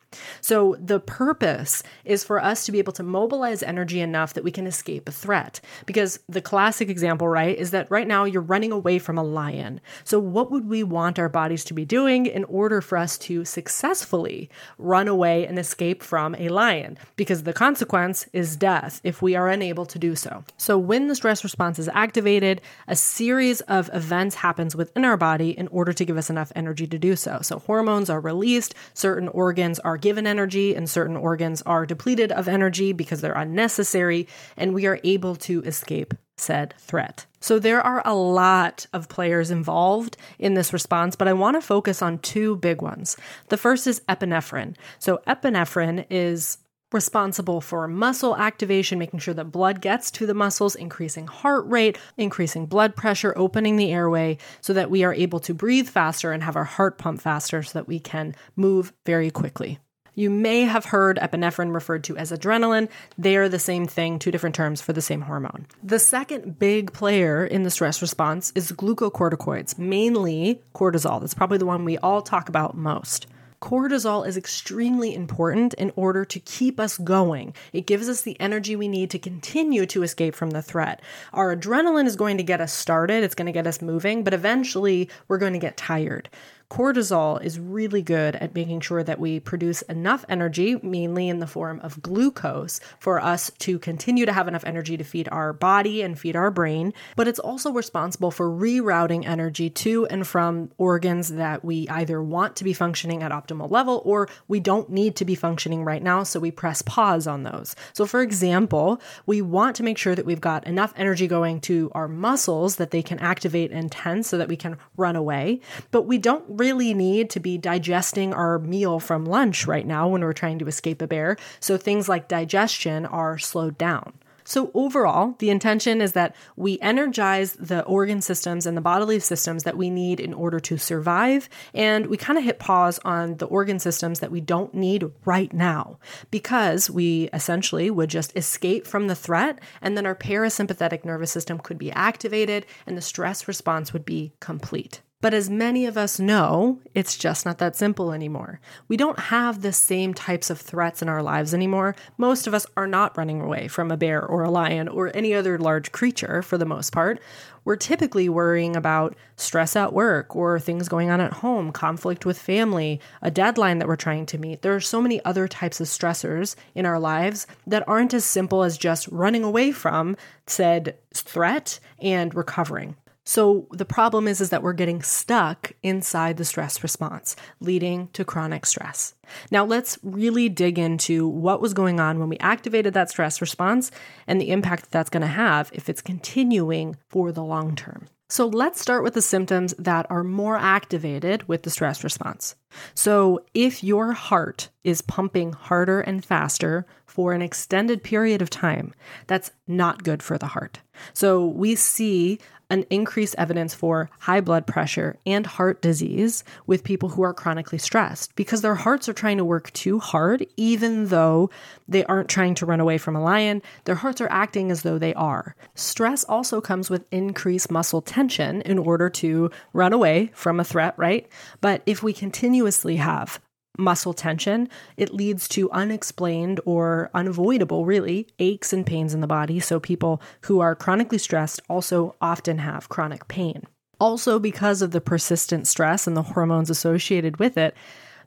So, 0.52 0.76
the 0.78 1.00
purpose 1.00 1.82
is 2.04 2.24
for 2.24 2.38
us 2.38 2.66
to 2.66 2.72
be 2.72 2.78
able 2.78 2.92
to 2.92 3.02
mobilize 3.02 3.62
energy 3.62 4.02
enough 4.02 4.34
that 4.34 4.44
we 4.44 4.50
can 4.50 4.66
escape 4.66 5.08
a 5.08 5.10
threat. 5.10 5.62
Because 5.86 6.18
the 6.28 6.42
classic 6.42 6.90
example, 6.90 7.26
right, 7.26 7.56
is 7.56 7.70
that 7.70 7.90
right 7.90 8.06
now 8.06 8.24
you're 8.24 8.42
running 8.42 8.70
away 8.70 8.98
from 8.98 9.16
a 9.16 9.22
lion. 9.22 9.80
So, 10.04 10.18
what 10.18 10.50
would 10.50 10.68
we 10.68 10.82
want 10.82 11.18
our 11.18 11.30
bodies 11.30 11.64
to 11.64 11.72
be 11.72 11.86
doing 11.86 12.26
in 12.26 12.44
order 12.44 12.82
for 12.82 12.98
us 12.98 13.16
to 13.20 13.46
successfully 13.46 14.50
run 14.76 15.08
away 15.08 15.46
and 15.46 15.58
escape 15.58 16.02
from 16.02 16.34
a 16.34 16.50
lion? 16.50 16.98
Because 17.16 17.44
the 17.44 17.54
consequence 17.54 18.26
is 18.34 18.54
death 18.54 19.00
if 19.04 19.22
we 19.22 19.34
are 19.34 19.48
unable 19.48 19.86
to 19.86 19.98
do 19.98 20.14
so. 20.14 20.44
So, 20.58 20.76
when 20.76 21.08
the 21.08 21.14
stress 21.14 21.42
response 21.42 21.78
is 21.78 21.88
activated, 21.94 22.60
a 22.86 22.94
series 22.94 23.62
of 23.62 23.88
events 23.94 24.34
happens 24.34 24.76
within 24.76 25.06
our 25.06 25.16
body 25.16 25.58
in 25.58 25.68
order 25.68 25.94
to 25.94 26.04
give 26.04 26.18
us 26.18 26.28
enough 26.28 26.52
energy 26.54 26.86
to 26.88 26.98
do 26.98 27.16
so. 27.16 27.38
So, 27.40 27.60
hormones 27.60 28.10
are 28.10 28.20
released, 28.20 28.74
certain 28.92 29.28
organs 29.28 29.78
are 29.78 29.96
given 29.96 30.26
energy 30.42 30.74
and 30.74 30.90
certain 30.90 31.16
organs 31.16 31.62
are 31.62 31.86
depleted 31.86 32.32
of 32.32 32.48
energy 32.48 32.92
because 32.92 33.20
they're 33.20 33.32
unnecessary, 33.32 34.26
and 34.56 34.74
we 34.74 34.86
are 34.86 34.98
able 35.04 35.36
to 35.36 35.62
escape 35.62 36.14
said 36.36 36.74
threat. 36.78 37.26
So 37.40 37.60
there 37.60 37.80
are 37.80 38.02
a 38.04 38.14
lot 38.14 38.86
of 38.92 39.08
players 39.08 39.52
involved 39.52 40.16
in 40.40 40.54
this 40.54 40.72
response, 40.72 41.14
but 41.14 41.28
I 41.28 41.32
want 41.32 41.56
to 41.56 41.60
focus 41.60 42.02
on 42.02 42.18
two 42.18 42.56
big 42.56 42.82
ones. 42.82 43.16
The 43.50 43.56
first 43.56 43.86
is 43.86 44.00
epinephrine. 44.08 44.74
So 44.98 45.20
epinephrine 45.28 46.06
is 46.10 46.58
responsible 46.92 47.60
for 47.60 47.86
muscle 47.86 48.36
activation, 48.36 48.98
making 48.98 49.20
sure 49.20 49.34
that 49.34 49.52
blood 49.52 49.80
gets 49.80 50.10
to 50.12 50.26
the 50.26 50.34
muscles, 50.34 50.74
increasing 50.74 51.28
heart 51.28 51.64
rate, 51.66 51.96
increasing 52.16 52.66
blood 52.66 52.96
pressure, 52.96 53.32
opening 53.36 53.76
the 53.76 53.92
airway 53.92 54.38
so 54.60 54.72
that 54.72 54.90
we 54.90 55.04
are 55.04 55.14
able 55.14 55.38
to 55.40 55.54
breathe 55.54 55.88
faster 55.88 56.32
and 56.32 56.42
have 56.42 56.56
our 56.56 56.64
heart 56.64 56.98
pump 56.98 57.20
faster 57.20 57.62
so 57.62 57.78
that 57.78 57.88
we 57.88 58.00
can 58.00 58.34
move 58.56 58.92
very 59.06 59.30
quickly. 59.30 59.78
You 60.14 60.28
may 60.28 60.62
have 60.62 60.84
heard 60.84 61.18
epinephrine 61.18 61.72
referred 61.72 62.04
to 62.04 62.16
as 62.18 62.32
adrenaline. 62.32 62.88
They 63.16 63.36
are 63.36 63.48
the 63.48 63.58
same 63.58 63.86
thing, 63.86 64.18
two 64.18 64.30
different 64.30 64.54
terms 64.54 64.82
for 64.82 64.92
the 64.92 65.00
same 65.00 65.22
hormone. 65.22 65.66
The 65.82 65.98
second 65.98 66.58
big 66.58 66.92
player 66.92 67.46
in 67.46 67.62
the 67.62 67.70
stress 67.70 68.02
response 68.02 68.52
is 68.54 68.72
glucocorticoids, 68.72 69.78
mainly 69.78 70.60
cortisol. 70.74 71.20
That's 71.20 71.34
probably 71.34 71.58
the 71.58 71.66
one 71.66 71.84
we 71.84 71.96
all 71.98 72.20
talk 72.20 72.50
about 72.50 72.76
most 72.76 73.26
cortisol 73.62 74.26
is 74.26 74.36
extremely 74.36 75.14
important 75.14 75.72
in 75.74 75.92
order 75.94 76.24
to 76.24 76.40
keep 76.40 76.80
us 76.80 76.98
going. 76.98 77.54
It 77.72 77.86
gives 77.86 78.08
us 78.08 78.22
the 78.22 78.38
energy 78.40 78.74
we 78.74 78.88
need 78.88 79.08
to 79.10 79.20
continue 79.20 79.86
to 79.86 80.02
escape 80.02 80.34
from 80.34 80.50
the 80.50 80.60
threat. 80.60 81.00
Our 81.32 81.56
adrenaline 81.56 82.06
is 82.06 82.16
going 82.16 82.38
to 82.38 82.42
get 82.42 82.60
us 82.60 82.72
started, 82.72 83.22
it's 83.22 83.36
going 83.36 83.46
to 83.46 83.52
get 83.52 83.68
us 83.68 83.80
moving, 83.80 84.24
but 84.24 84.34
eventually 84.34 85.08
we're 85.28 85.38
going 85.38 85.52
to 85.52 85.60
get 85.60 85.76
tired 85.76 86.28
cortisol 86.72 87.42
is 87.44 87.60
really 87.60 88.00
good 88.00 88.34
at 88.36 88.54
making 88.54 88.80
sure 88.80 89.04
that 89.04 89.20
we 89.20 89.38
produce 89.38 89.82
enough 89.82 90.24
energy, 90.26 90.76
mainly 90.82 91.28
in 91.28 91.38
the 91.38 91.46
form 91.46 91.78
of 91.80 92.00
glucose, 92.00 92.80
for 92.98 93.20
us 93.20 93.50
to 93.58 93.78
continue 93.78 94.24
to 94.24 94.32
have 94.32 94.48
enough 94.48 94.64
energy 94.64 94.96
to 94.96 95.04
feed 95.04 95.28
our 95.30 95.52
body 95.52 96.00
and 96.00 96.18
feed 96.18 96.34
our 96.34 96.50
brain. 96.50 96.94
But 97.14 97.28
it's 97.28 97.38
also 97.38 97.72
responsible 97.72 98.30
for 98.30 98.48
rerouting 98.48 99.26
energy 99.26 99.68
to 99.68 100.06
and 100.06 100.26
from 100.26 100.70
organs 100.78 101.28
that 101.28 101.62
we 101.62 101.86
either 101.90 102.22
want 102.22 102.56
to 102.56 102.64
be 102.64 102.72
functioning 102.72 103.22
at 103.22 103.32
optimal 103.32 103.70
level 103.70 104.00
or 104.06 104.26
we 104.48 104.58
don't 104.58 104.88
need 104.88 105.14
to 105.16 105.26
be 105.26 105.34
functioning 105.34 105.84
right 105.84 106.02
now. 106.02 106.22
So 106.22 106.40
we 106.40 106.50
press 106.50 106.80
pause 106.80 107.26
on 107.26 107.42
those. 107.42 107.76
So, 107.92 108.06
for 108.06 108.22
example, 108.22 108.98
we 109.26 109.42
want 109.42 109.76
to 109.76 109.82
make 109.82 109.98
sure 109.98 110.14
that 110.14 110.24
we've 110.24 110.40
got 110.40 110.66
enough 110.66 110.94
energy 110.96 111.26
going 111.26 111.60
to 111.62 111.92
our 111.94 112.08
muscles 112.08 112.76
that 112.76 112.92
they 112.92 113.02
can 113.02 113.18
activate 113.18 113.72
and 113.72 113.92
tense 113.92 114.28
so 114.28 114.38
that 114.38 114.48
we 114.48 114.56
can 114.56 114.78
run 114.96 115.16
away. 115.16 115.60
But 115.90 116.06
we 116.06 116.16
don't 116.16 116.46
really 116.62 116.94
need 116.94 117.28
to 117.30 117.40
be 117.40 117.58
digesting 117.58 118.32
our 118.32 118.60
meal 118.60 119.00
from 119.00 119.24
lunch 119.24 119.66
right 119.66 119.84
now 119.84 120.06
when 120.06 120.22
we're 120.22 120.32
trying 120.32 120.60
to 120.60 120.68
escape 120.68 121.02
a 121.02 121.08
bear. 121.08 121.36
So 121.58 121.76
things 121.76 122.08
like 122.08 122.28
digestion 122.28 123.04
are 123.04 123.36
slowed 123.36 123.76
down. 123.76 124.12
So, 124.44 124.70
overall, 124.74 125.36
the 125.38 125.50
intention 125.50 126.00
is 126.00 126.12
that 126.12 126.34
we 126.56 126.78
energize 126.80 127.52
the 127.52 127.84
organ 127.84 128.20
systems 128.20 128.66
and 128.66 128.76
the 128.76 128.80
bodily 128.80 129.20
systems 129.20 129.62
that 129.62 129.76
we 129.76 129.88
need 129.88 130.18
in 130.18 130.34
order 130.34 130.58
to 130.60 130.76
survive. 130.78 131.48
And 131.74 132.06
we 132.06 132.16
kind 132.16 132.38
of 132.38 132.44
hit 132.44 132.58
pause 132.58 132.98
on 133.04 133.36
the 133.36 133.46
organ 133.46 133.78
systems 133.78 134.18
that 134.18 134.32
we 134.32 134.40
don't 134.40 134.74
need 134.74 135.04
right 135.24 135.52
now 135.52 135.98
because 136.32 136.90
we 136.90 137.28
essentially 137.32 137.88
would 137.88 138.10
just 138.10 138.36
escape 138.36 138.84
from 138.86 139.06
the 139.06 139.14
threat. 139.14 139.60
And 139.80 139.96
then 139.96 140.06
our 140.06 140.16
parasympathetic 140.16 141.04
nervous 141.04 141.30
system 141.30 141.58
could 141.58 141.78
be 141.78 141.92
activated 141.92 142.66
and 142.84 142.96
the 142.96 143.02
stress 143.02 143.46
response 143.46 143.92
would 143.92 144.04
be 144.04 144.32
complete. 144.40 145.02
But 145.22 145.34
as 145.34 145.48
many 145.48 145.86
of 145.86 145.96
us 145.96 146.18
know, 146.18 146.80
it's 146.96 147.16
just 147.16 147.46
not 147.46 147.58
that 147.58 147.76
simple 147.76 148.12
anymore. 148.12 148.60
We 148.88 148.96
don't 148.96 149.20
have 149.20 149.62
the 149.62 149.72
same 149.72 150.14
types 150.14 150.50
of 150.50 150.60
threats 150.60 151.00
in 151.00 151.08
our 151.08 151.22
lives 151.22 151.54
anymore. 151.54 151.94
Most 152.18 152.48
of 152.48 152.54
us 152.54 152.66
are 152.76 152.88
not 152.88 153.16
running 153.16 153.40
away 153.40 153.68
from 153.68 153.92
a 153.92 153.96
bear 153.96 154.26
or 154.26 154.42
a 154.42 154.50
lion 154.50 154.88
or 154.88 155.16
any 155.16 155.32
other 155.32 155.58
large 155.58 155.92
creature 155.92 156.42
for 156.42 156.58
the 156.58 156.66
most 156.66 156.90
part. 156.90 157.20
We're 157.64 157.76
typically 157.76 158.28
worrying 158.28 158.74
about 158.74 159.14
stress 159.36 159.76
at 159.76 159.92
work 159.92 160.34
or 160.34 160.58
things 160.58 160.88
going 160.88 161.08
on 161.08 161.20
at 161.20 161.34
home, 161.34 161.70
conflict 161.70 162.26
with 162.26 162.36
family, 162.36 163.00
a 163.22 163.30
deadline 163.30 163.78
that 163.78 163.86
we're 163.86 163.94
trying 163.94 164.26
to 164.26 164.38
meet. 164.38 164.62
There 164.62 164.74
are 164.74 164.80
so 164.80 165.00
many 165.00 165.24
other 165.24 165.46
types 165.46 165.80
of 165.80 165.86
stressors 165.86 166.56
in 166.74 166.84
our 166.84 166.98
lives 166.98 167.46
that 167.68 167.86
aren't 167.86 168.12
as 168.12 168.24
simple 168.24 168.64
as 168.64 168.76
just 168.76 169.06
running 169.06 169.44
away 169.44 169.70
from 169.70 170.16
said 170.48 170.96
threat 171.14 171.78
and 172.00 172.34
recovering. 172.34 172.96
So 173.24 173.68
the 173.70 173.84
problem 173.84 174.26
is 174.26 174.40
is 174.40 174.50
that 174.50 174.62
we're 174.62 174.72
getting 174.72 175.02
stuck 175.02 175.72
inside 175.82 176.36
the 176.36 176.44
stress 176.44 176.82
response, 176.82 177.36
leading 177.60 178.08
to 178.14 178.24
chronic 178.24 178.66
stress. 178.66 179.14
Now 179.50 179.64
let's 179.64 179.98
really 180.02 180.48
dig 180.48 180.78
into 180.78 181.28
what 181.28 181.60
was 181.60 181.74
going 181.74 182.00
on 182.00 182.18
when 182.18 182.28
we 182.28 182.38
activated 182.38 182.94
that 182.94 183.10
stress 183.10 183.40
response 183.40 183.90
and 184.26 184.40
the 184.40 184.50
impact 184.50 184.84
that 184.84 184.90
that's 184.90 185.10
going 185.10 185.22
to 185.22 185.26
have 185.28 185.70
if 185.72 185.88
it's 185.88 186.02
continuing 186.02 186.96
for 187.08 187.30
the 187.30 187.44
long 187.44 187.76
term. 187.76 188.08
So 188.32 188.46
let's 188.46 188.80
start 188.80 189.02
with 189.02 189.12
the 189.12 189.20
symptoms 189.20 189.74
that 189.78 190.06
are 190.08 190.24
more 190.24 190.56
activated 190.56 191.46
with 191.48 191.64
the 191.64 191.70
stress 191.70 192.02
response. 192.02 192.56
So, 192.94 193.44
if 193.52 193.84
your 193.84 194.14
heart 194.14 194.70
is 194.84 195.02
pumping 195.02 195.52
harder 195.52 196.00
and 196.00 196.24
faster 196.24 196.86
for 197.04 197.34
an 197.34 197.42
extended 197.42 198.02
period 198.02 198.40
of 198.40 198.48
time, 198.48 198.94
that's 199.26 199.50
not 199.68 200.02
good 200.02 200.22
for 200.22 200.38
the 200.38 200.46
heart. 200.46 200.80
So, 201.12 201.44
we 201.44 201.74
see 201.74 202.38
an 202.72 202.86
increased 202.88 203.34
evidence 203.36 203.74
for 203.74 204.08
high 204.20 204.40
blood 204.40 204.66
pressure 204.66 205.18
and 205.26 205.44
heart 205.44 205.82
disease 205.82 206.42
with 206.66 206.82
people 206.82 207.10
who 207.10 207.22
are 207.22 207.34
chronically 207.34 207.76
stressed 207.76 208.34
because 208.34 208.62
their 208.62 208.74
hearts 208.74 209.10
are 209.10 209.12
trying 209.12 209.36
to 209.36 209.44
work 209.44 209.70
too 209.74 209.98
hard, 209.98 210.46
even 210.56 211.08
though 211.08 211.50
they 211.86 212.02
aren't 212.06 212.30
trying 212.30 212.54
to 212.54 212.64
run 212.64 212.80
away 212.80 212.96
from 212.96 213.14
a 213.14 213.22
lion. 213.22 213.60
Their 213.84 213.96
hearts 213.96 214.22
are 214.22 214.32
acting 214.32 214.70
as 214.70 214.82
though 214.82 214.98
they 214.98 215.12
are. 215.12 215.54
Stress 215.74 216.24
also 216.24 216.62
comes 216.62 216.88
with 216.88 217.04
increased 217.12 217.70
muscle 217.70 218.00
tension 218.00 218.62
in 218.62 218.78
order 218.78 219.10
to 219.10 219.50
run 219.74 219.92
away 219.92 220.30
from 220.32 220.58
a 220.58 220.64
threat, 220.64 220.94
right? 220.96 221.28
But 221.60 221.82
if 221.84 222.02
we 222.02 222.14
continuously 222.14 222.96
have 222.96 223.38
muscle 223.78 224.12
tension, 224.12 224.68
it 224.96 225.14
leads 225.14 225.48
to 225.48 225.70
unexplained 225.70 226.60
or 226.64 227.10
unavoidable, 227.14 227.84
really, 227.84 228.28
aches 228.38 228.72
and 228.72 228.86
pains 228.86 229.14
in 229.14 229.20
the 229.20 229.26
body. 229.26 229.60
So, 229.60 229.80
people 229.80 230.20
who 230.42 230.60
are 230.60 230.74
chronically 230.74 231.18
stressed 231.18 231.60
also 231.68 232.14
often 232.20 232.58
have 232.58 232.88
chronic 232.88 233.28
pain. 233.28 233.64
Also, 234.00 234.38
because 234.38 234.82
of 234.82 234.90
the 234.90 235.00
persistent 235.00 235.66
stress 235.66 236.06
and 236.06 236.16
the 236.16 236.22
hormones 236.22 236.70
associated 236.70 237.38
with 237.38 237.56
it, 237.56 237.74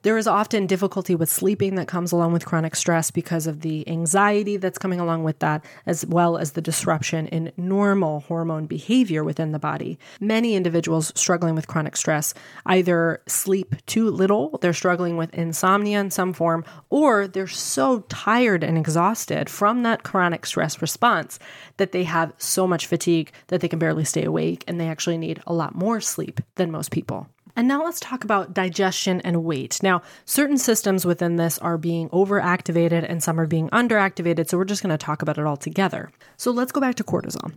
there 0.06 0.20
is 0.20 0.28
often 0.28 0.68
difficulty 0.68 1.16
with 1.16 1.32
sleeping 1.32 1.74
that 1.74 1.88
comes 1.88 2.12
along 2.12 2.32
with 2.32 2.46
chronic 2.46 2.76
stress 2.76 3.10
because 3.10 3.48
of 3.48 3.62
the 3.62 3.90
anxiety 3.90 4.56
that's 4.56 4.78
coming 4.78 5.00
along 5.00 5.24
with 5.24 5.40
that, 5.40 5.66
as 5.88 6.06
well 6.06 6.38
as 6.38 6.52
the 6.52 6.62
disruption 6.62 7.26
in 7.30 7.52
normal 7.58 8.20
hormone 8.20 8.68
behavior 8.68 9.24
within 9.24 9.52
the 9.52 9.58
body. 9.58 9.98
Many 10.20 10.54
individuals 10.54 11.12
struggling 11.16 11.56
with 11.56 11.66
chronic 11.66 11.98
stress 11.98 12.36
either 12.68 13.20
sleep 13.26 13.74
too 13.88 14.12
little, 14.12 14.60
they're 14.62 14.74
struggling 14.74 15.18
with 15.18 15.34
insomnia 15.34 16.00
in 16.02 16.12
some 16.12 16.34
form, 16.34 16.64
or 16.92 17.28
they're 17.28 17.48
so 17.48 18.02
tired 18.02 18.64
and 18.64 18.78
exhausted 18.78 19.50
from 19.50 19.82
that 19.82 20.04
chronic 20.04 20.46
stress 20.46 20.84
response 20.84 21.40
that 21.78 21.94
they 21.94 22.04
have 22.04 22.32
so 22.38 22.68
much 22.68 22.86
fatigue 22.86 23.32
that 23.48 23.60
they 23.60 23.68
can 23.68 23.80
barely 23.80 24.06
stay 24.06 24.24
awake 24.24 24.64
and 24.68 24.80
they 24.80 24.88
actually 24.88 25.18
need 25.18 25.42
a 25.48 25.54
lot 25.54 25.74
more 25.74 26.00
sleep 26.00 26.42
than 26.58 26.70
most 26.70 26.92
people. 26.92 27.28
And 27.56 27.68
now 27.68 27.84
let's 27.84 28.00
talk 28.00 28.24
about 28.24 28.54
digestion 28.54 29.22
and 29.22 29.44
weight. 29.44 29.82
Now, 29.82 30.02
certain 30.26 30.58
systems 30.58 31.06
within 31.06 31.38
this 31.38 31.58
are 31.60 31.78
being 31.78 32.10
overactivated 32.10 33.06
and 33.08 33.24
some 33.24 33.40
are 33.40 33.48
being 33.48 33.70
underactivated, 33.70 34.50
so 34.50 34.58
we're 34.58 34.66
just 34.66 34.84
going 34.84 34.98
to 34.98 34.98
talk 34.98 35.22
about 35.22 35.38
it 35.38 35.46
all 35.46 35.58
together. 35.58 36.12
So 36.38 36.52
let's 36.52 36.72
go 36.72 36.82
back 36.82 36.96
to 36.96 37.04
cortisol. 37.04 37.54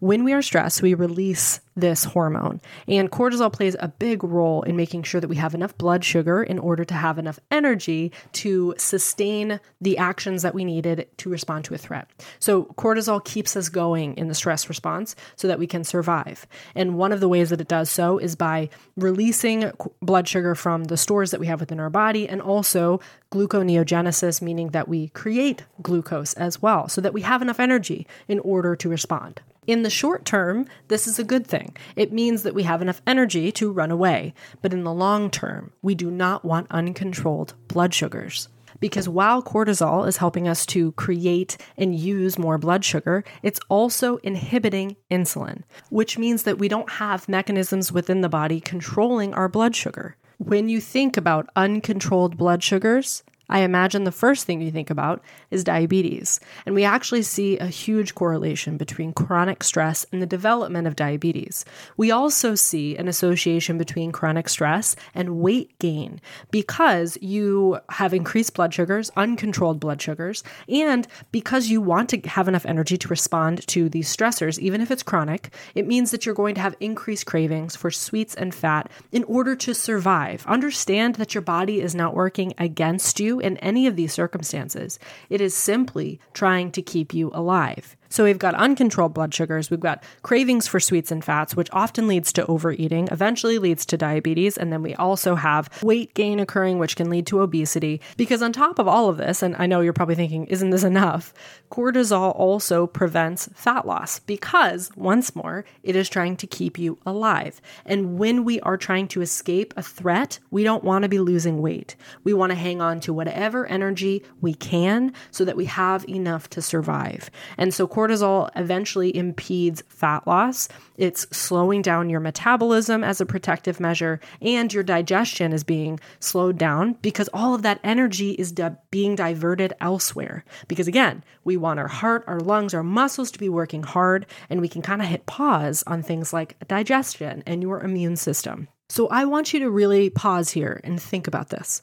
When 0.00 0.24
we 0.24 0.32
are 0.32 0.42
stressed, 0.42 0.82
we 0.82 0.94
release 0.94 1.60
this 1.80 2.04
hormone, 2.04 2.60
and 2.86 3.10
cortisol 3.10 3.52
plays 3.52 3.76
a 3.78 3.88
big 3.88 4.24
role 4.24 4.62
in 4.62 4.76
making 4.76 5.02
sure 5.02 5.20
that 5.20 5.28
we 5.28 5.36
have 5.36 5.54
enough 5.54 5.76
blood 5.78 6.04
sugar 6.04 6.42
in 6.42 6.58
order 6.58 6.84
to 6.84 6.94
have 6.94 7.18
enough 7.18 7.38
energy 7.50 8.12
to 8.32 8.74
sustain 8.76 9.60
the 9.80 9.98
actions 9.98 10.42
that 10.42 10.54
we 10.54 10.64
needed 10.64 11.06
to 11.18 11.30
respond 11.30 11.64
to 11.64 11.74
a 11.74 11.78
threat. 11.78 12.08
So, 12.38 12.64
cortisol 12.76 13.24
keeps 13.24 13.56
us 13.56 13.68
going 13.68 14.16
in 14.16 14.28
the 14.28 14.34
stress 14.34 14.68
response 14.68 15.14
so 15.36 15.48
that 15.48 15.58
we 15.58 15.66
can 15.66 15.84
survive. 15.84 16.46
And 16.74 16.96
one 16.96 17.12
of 17.12 17.20
the 17.20 17.28
ways 17.28 17.50
that 17.50 17.60
it 17.60 17.68
does 17.68 17.90
so 17.90 18.18
is 18.18 18.36
by 18.36 18.68
releasing 18.96 19.70
blood 20.00 20.28
sugar 20.28 20.54
from 20.54 20.84
the 20.84 20.96
stores 20.96 21.30
that 21.30 21.40
we 21.40 21.46
have 21.46 21.60
within 21.60 21.80
our 21.80 21.90
body 21.90 22.28
and 22.28 22.42
also 22.42 23.00
gluconeogenesis, 23.30 24.42
meaning 24.42 24.70
that 24.70 24.88
we 24.88 25.08
create 25.08 25.64
glucose 25.82 26.34
as 26.34 26.60
well, 26.62 26.88
so 26.88 27.00
that 27.00 27.12
we 27.12 27.22
have 27.22 27.42
enough 27.42 27.60
energy 27.60 28.06
in 28.26 28.38
order 28.40 28.74
to 28.76 28.88
respond. 28.88 29.40
In 29.68 29.82
the 29.82 29.90
short 29.90 30.24
term, 30.24 30.64
this 30.88 31.06
is 31.06 31.18
a 31.18 31.24
good 31.24 31.46
thing. 31.46 31.76
It 31.94 32.10
means 32.10 32.42
that 32.42 32.54
we 32.54 32.62
have 32.62 32.80
enough 32.80 33.02
energy 33.06 33.52
to 33.52 33.70
run 33.70 33.90
away. 33.90 34.32
But 34.62 34.72
in 34.72 34.82
the 34.82 34.94
long 34.94 35.30
term, 35.30 35.72
we 35.82 35.94
do 35.94 36.10
not 36.10 36.42
want 36.42 36.68
uncontrolled 36.70 37.52
blood 37.68 37.92
sugars. 37.92 38.48
Because 38.80 39.10
while 39.10 39.42
cortisol 39.42 40.08
is 40.08 40.16
helping 40.16 40.48
us 40.48 40.64
to 40.66 40.92
create 40.92 41.58
and 41.76 41.94
use 41.94 42.38
more 42.38 42.56
blood 42.56 42.82
sugar, 42.82 43.24
it's 43.42 43.60
also 43.68 44.16
inhibiting 44.18 44.96
insulin, 45.10 45.64
which 45.90 46.16
means 46.16 46.44
that 46.44 46.58
we 46.58 46.68
don't 46.68 46.92
have 46.92 47.28
mechanisms 47.28 47.92
within 47.92 48.22
the 48.22 48.28
body 48.30 48.60
controlling 48.60 49.34
our 49.34 49.50
blood 49.50 49.76
sugar. 49.76 50.16
When 50.38 50.70
you 50.70 50.80
think 50.80 51.18
about 51.18 51.50
uncontrolled 51.54 52.38
blood 52.38 52.62
sugars, 52.62 53.22
I 53.48 53.60
imagine 53.60 54.04
the 54.04 54.12
first 54.12 54.44
thing 54.44 54.60
you 54.60 54.70
think 54.70 54.90
about 54.90 55.22
is 55.50 55.64
diabetes. 55.64 56.40
And 56.66 56.74
we 56.74 56.84
actually 56.84 57.22
see 57.22 57.58
a 57.58 57.66
huge 57.66 58.14
correlation 58.14 58.76
between 58.76 59.12
chronic 59.12 59.62
stress 59.62 60.04
and 60.12 60.20
the 60.20 60.26
development 60.26 60.86
of 60.86 60.96
diabetes. 60.96 61.64
We 61.96 62.10
also 62.10 62.54
see 62.54 62.96
an 62.96 63.08
association 63.08 63.78
between 63.78 64.12
chronic 64.12 64.48
stress 64.48 64.96
and 65.14 65.38
weight 65.40 65.78
gain 65.78 66.20
because 66.50 67.16
you 67.22 67.78
have 67.90 68.12
increased 68.12 68.54
blood 68.54 68.74
sugars, 68.74 69.10
uncontrolled 69.16 69.80
blood 69.80 70.00
sugars, 70.02 70.44
and 70.68 71.06
because 71.32 71.68
you 71.68 71.80
want 71.80 72.10
to 72.10 72.20
have 72.28 72.48
enough 72.48 72.66
energy 72.66 72.98
to 72.98 73.08
respond 73.08 73.66
to 73.68 73.88
these 73.88 74.14
stressors, 74.14 74.58
even 74.58 74.80
if 74.80 74.90
it's 74.90 75.02
chronic, 75.02 75.54
it 75.74 75.86
means 75.86 76.10
that 76.10 76.26
you're 76.26 76.34
going 76.34 76.54
to 76.54 76.60
have 76.60 76.76
increased 76.80 77.26
cravings 77.26 77.76
for 77.76 77.90
sweets 77.90 78.34
and 78.34 78.54
fat 78.54 78.90
in 79.12 79.24
order 79.24 79.56
to 79.56 79.74
survive. 79.74 80.44
Understand 80.46 81.14
that 81.16 81.34
your 81.34 81.42
body 81.42 81.80
is 81.80 81.94
not 81.94 82.14
working 82.14 82.52
against 82.58 83.18
you 83.18 83.37
in 83.40 83.56
any 83.58 83.86
of 83.86 83.96
these 83.96 84.12
circumstances. 84.12 84.98
It 85.28 85.40
is 85.40 85.54
simply 85.54 86.20
trying 86.32 86.72
to 86.72 86.82
keep 86.82 87.14
you 87.14 87.30
alive. 87.34 87.96
So 88.08 88.24
we've 88.24 88.38
got 88.38 88.54
uncontrolled 88.54 89.14
blood 89.14 89.34
sugars, 89.34 89.70
we've 89.70 89.80
got 89.80 90.02
cravings 90.22 90.66
for 90.66 90.80
sweets 90.80 91.10
and 91.10 91.24
fats, 91.24 91.54
which 91.54 91.68
often 91.72 92.08
leads 92.08 92.32
to 92.34 92.46
overeating, 92.46 93.08
eventually 93.10 93.58
leads 93.58 93.84
to 93.86 93.96
diabetes, 93.96 94.56
and 94.56 94.72
then 94.72 94.82
we 94.82 94.94
also 94.94 95.34
have 95.34 95.70
weight 95.82 96.14
gain 96.14 96.40
occurring, 96.40 96.78
which 96.78 96.96
can 96.96 97.10
lead 97.10 97.26
to 97.26 97.40
obesity. 97.40 98.00
Because 98.16 98.42
on 98.42 98.52
top 98.52 98.78
of 98.78 98.88
all 98.88 99.08
of 99.08 99.16
this, 99.18 99.42
and 99.42 99.54
I 99.58 99.66
know 99.66 99.80
you're 99.80 99.92
probably 99.92 100.14
thinking, 100.14 100.46
isn't 100.46 100.70
this 100.70 100.84
enough? 100.84 101.34
Cortisol 101.70 102.34
also 102.34 102.86
prevents 102.86 103.48
fat 103.54 103.86
loss 103.86 104.20
because, 104.20 104.90
once 104.96 105.36
more, 105.36 105.64
it 105.82 105.96
is 105.96 106.08
trying 106.08 106.36
to 106.38 106.46
keep 106.46 106.78
you 106.78 106.98
alive. 107.04 107.60
And 107.84 108.18
when 108.18 108.44
we 108.44 108.60
are 108.60 108.76
trying 108.76 109.08
to 109.08 109.20
escape 109.20 109.74
a 109.76 109.82
threat, 109.82 110.38
we 110.50 110.64
don't 110.64 110.84
want 110.84 111.02
to 111.02 111.08
be 111.08 111.18
losing 111.18 111.60
weight. 111.60 111.96
We 112.24 112.32
want 112.32 112.50
to 112.50 112.56
hang 112.56 112.80
on 112.80 113.00
to 113.00 113.12
whatever 113.12 113.66
energy 113.66 114.22
we 114.40 114.54
can 114.54 115.12
so 115.30 115.44
that 115.44 115.56
we 115.56 115.66
have 115.66 116.08
enough 116.08 116.48
to 116.50 116.62
survive. 116.62 117.30
And 117.56 117.74
so 117.74 117.86
cortisol 117.98 118.48
eventually 118.54 119.14
impedes 119.16 119.82
fat 119.88 120.24
loss. 120.24 120.68
It's 120.96 121.26
slowing 121.36 121.82
down 121.82 122.10
your 122.10 122.20
metabolism 122.20 123.02
as 123.02 123.20
a 123.20 123.26
protective 123.26 123.80
measure, 123.80 124.20
and 124.40 124.72
your 124.72 124.84
digestion 124.84 125.52
is 125.52 125.64
being 125.64 125.98
slowed 126.20 126.58
down 126.58 126.92
because 127.02 127.28
all 127.34 127.56
of 127.56 127.62
that 127.62 127.80
energy 127.82 128.32
is 128.32 128.52
di- 128.52 128.76
being 128.92 129.16
diverted 129.16 129.72
elsewhere. 129.80 130.44
Because 130.68 130.86
again, 130.86 131.24
we 131.42 131.56
want 131.56 131.80
our 131.80 131.88
heart, 131.88 132.22
our 132.28 132.38
lungs, 132.38 132.72
our 132.72 132.84
muscles 132.84 133.32
to 133.32 133.38
be 133.38 133.48
working 133.48 133.82
hard, 133.82 134.26
and 134.48 134.60
we 134.60 134.68
can 134.68 134.82
kind 134.82 135.02
of 135.02 135.08
hit 135.08 135.26
pause 135.26 135.82
on 135.88 136.02
things 136.02 136.32
like 136.32 136.56
digestion 136.68 137.42
and 137.46 137.62
your 137.62 137.80
immune 137.80 138.14
system. 138.14 138.68
So 138.88 139.08
I 139.08 139.24
want 139.24 139.52
you 139.52 139.58
to 139.60 139.70
really 139.70 140.08
pause 140.08 140.50
here 140.50 140.80
and 140.84 141.02
think 141.02 141.26
about 141.26 141.48
this. 141.48 141.82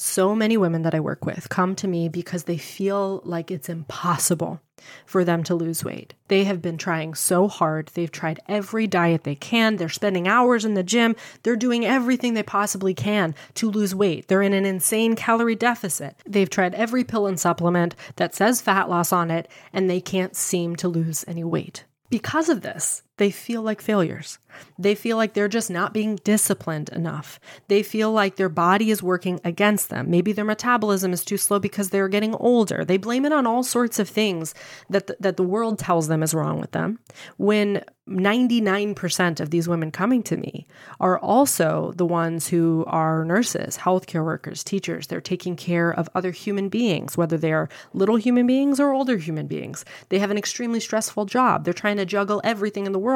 So 0.00 0.32
many 0.36 0.56
women 0.56 0.82
that 0.82 0.94
I 0.94 1.00
work 1.00 1.26
with 1.26 1.48
come 1.48 1.74
to 1.74 1.88
me 1.88 2.08
because 2.08 2.44
they 2.44 2.56
feel 2.56 3.20
like 3.24 3.50
it's 3.50 3.68
impossible 3.68 4.60
for 5.04 5.24
them 5.24 5.42
to 5.42 5.56
lose 5.56 5.82
weight. 5.82 6.14
They 6.28 6.44
have 6.44 6.62
been 6.62 6.78
trying 6.78 7.14
so 7.14 7.48
hard. 7.48 7.88
They've 7.88 8.10
tried 8.10 8.38
every 8.46 8.86
diet 8.86 9.24
they 9.24 9.34
can. 9.34 9.74
They're 9.74 9.88
spending 9.88 10.28
hours 10.28 10.64
in 10.64 10.74
the 10.74 10.84
gym. 10.84 11.16
They're 11.42 11.56
doing 11.56 11.84
everything 11.84 12.34
they 12.34 12.44
possibly 12.44 12.94
can 12.94 13.34
to 13.54 13.68
lose 13.68 13.92
weight. 13.92 14.28
They're 14.28 14.40
in 14.40 14.52
an 14.52 14.64
insane 14.64 15.16
calorie 15.16 15.56
deficit. 15.56 16.14
They've 16.24 16.48
tried 16.48 16.76
every 16.76 17.02
pill 17.02 17.26
and 17.26 17.40
supplement 17.40 17.96
that 18.16 18.36
says 18.36 18.60
fat 18.60 18.88
loss 18.88 19.12
on 19.12 19.32
it, 19.32 19.48
and 19.72 19.90
they 19.90 20.00
can't 20.00 20.36
seem 20.36 20.76
to 20.76 20.86
lose 20.86 21.24
any 21.26 21.42
weight. 21.42 21.86
Because 22.08 22.48
of 22.48 22.60
this, 22.62 23.02
they 23.18 23.30
feel 23.30 23.62
like 23.62 23.80
failures. 23.80 24.38
They 24.78 24.94
feel 24.94 25.16
like 25.16 25.34
they're 25.34 25.48
just 25.48 25.70
not 25.70 25.92
being 25.92 26.16
disciplined 26.16 26.88
enough. 26.90 27.38
They 27.68 27.82
feel 27.82 28.12
like 28.12 28.36
their 28.36 28.48
body 28.48 28.90
is 28.90 29.02
working 29.02 29.40
against 29.44 29.90
them. 29.90 30.10
Maybe 30.10 30.32
their 30.32 30.44
metabolism 30.44 31.12
is 31.12 31.24
too 31.24 31.36
slow 31.36 31.58
because 31.58 31.90
they're 31.90 32.08
getting 32.08 32.34
older. 32.36 32.84
They 32.84 32.96
blame 32.96 33.24
it 33.24 33.32
on 33.32 33.46
all 33.46 33.62
sorts 33.62 33.98
of 33.98 34.08
things 34.08 34.54
that 34.88 35.06
the, 35.06 35.16
that 35.20 35.36
the 35.36 35.42
world 35.42 35.78
tells 35.78 36.08
them 36.08 36.22
is 36.22 36.34
wrong 36.34 36.60
with 36.60 36.72
them. 36.72 36.98
When 37.36 37.84
99% 38.08 39.38
of 39.38 39.50
these 39.50 39.68
women 39.68 39.90
coming 39.90 40.22
to 40.22 40.36
me 40.38 40.66
are 40.98 41.18
also 41.18 41.92
the 41.96 42.06
ones 42.06 42.48
who 42.48 42.84
are 42.86 43.24
nurses, 43.24 43.76
healthcare 43.76 44.24
workers, 44.24 44.64
teachers. 44.64 45.06
They're 45.06 45.20
taking 45.20 45.56
care 45.56 45.90
of 45.90 46.08
other 46.14 46.30
human 46.30 46.70
beings, 46.70 47.18
whether 47.18 47.36
they're 47.36 47.68
little 47.92 48.16
human 48.16 48.46
beings 48.46 48.80
or 48.80 48.94
older 48.94 49.18
human 49.18 49.46
beings. 49.46 49.84
They 50.08 50.20
have 50.20 50.30
an 50.30 50.38
extremely 50.38 50.80
stressful 50.80 51.26
job. 51.26 51.64
They're 51.64 51.74
trying 51.74 51.98
to 51.98 52.06
juggle 52.06 52.40
everything 52.44 52.86
in 52.86 52.92
the 52.92 52.98
world 52.98 53.07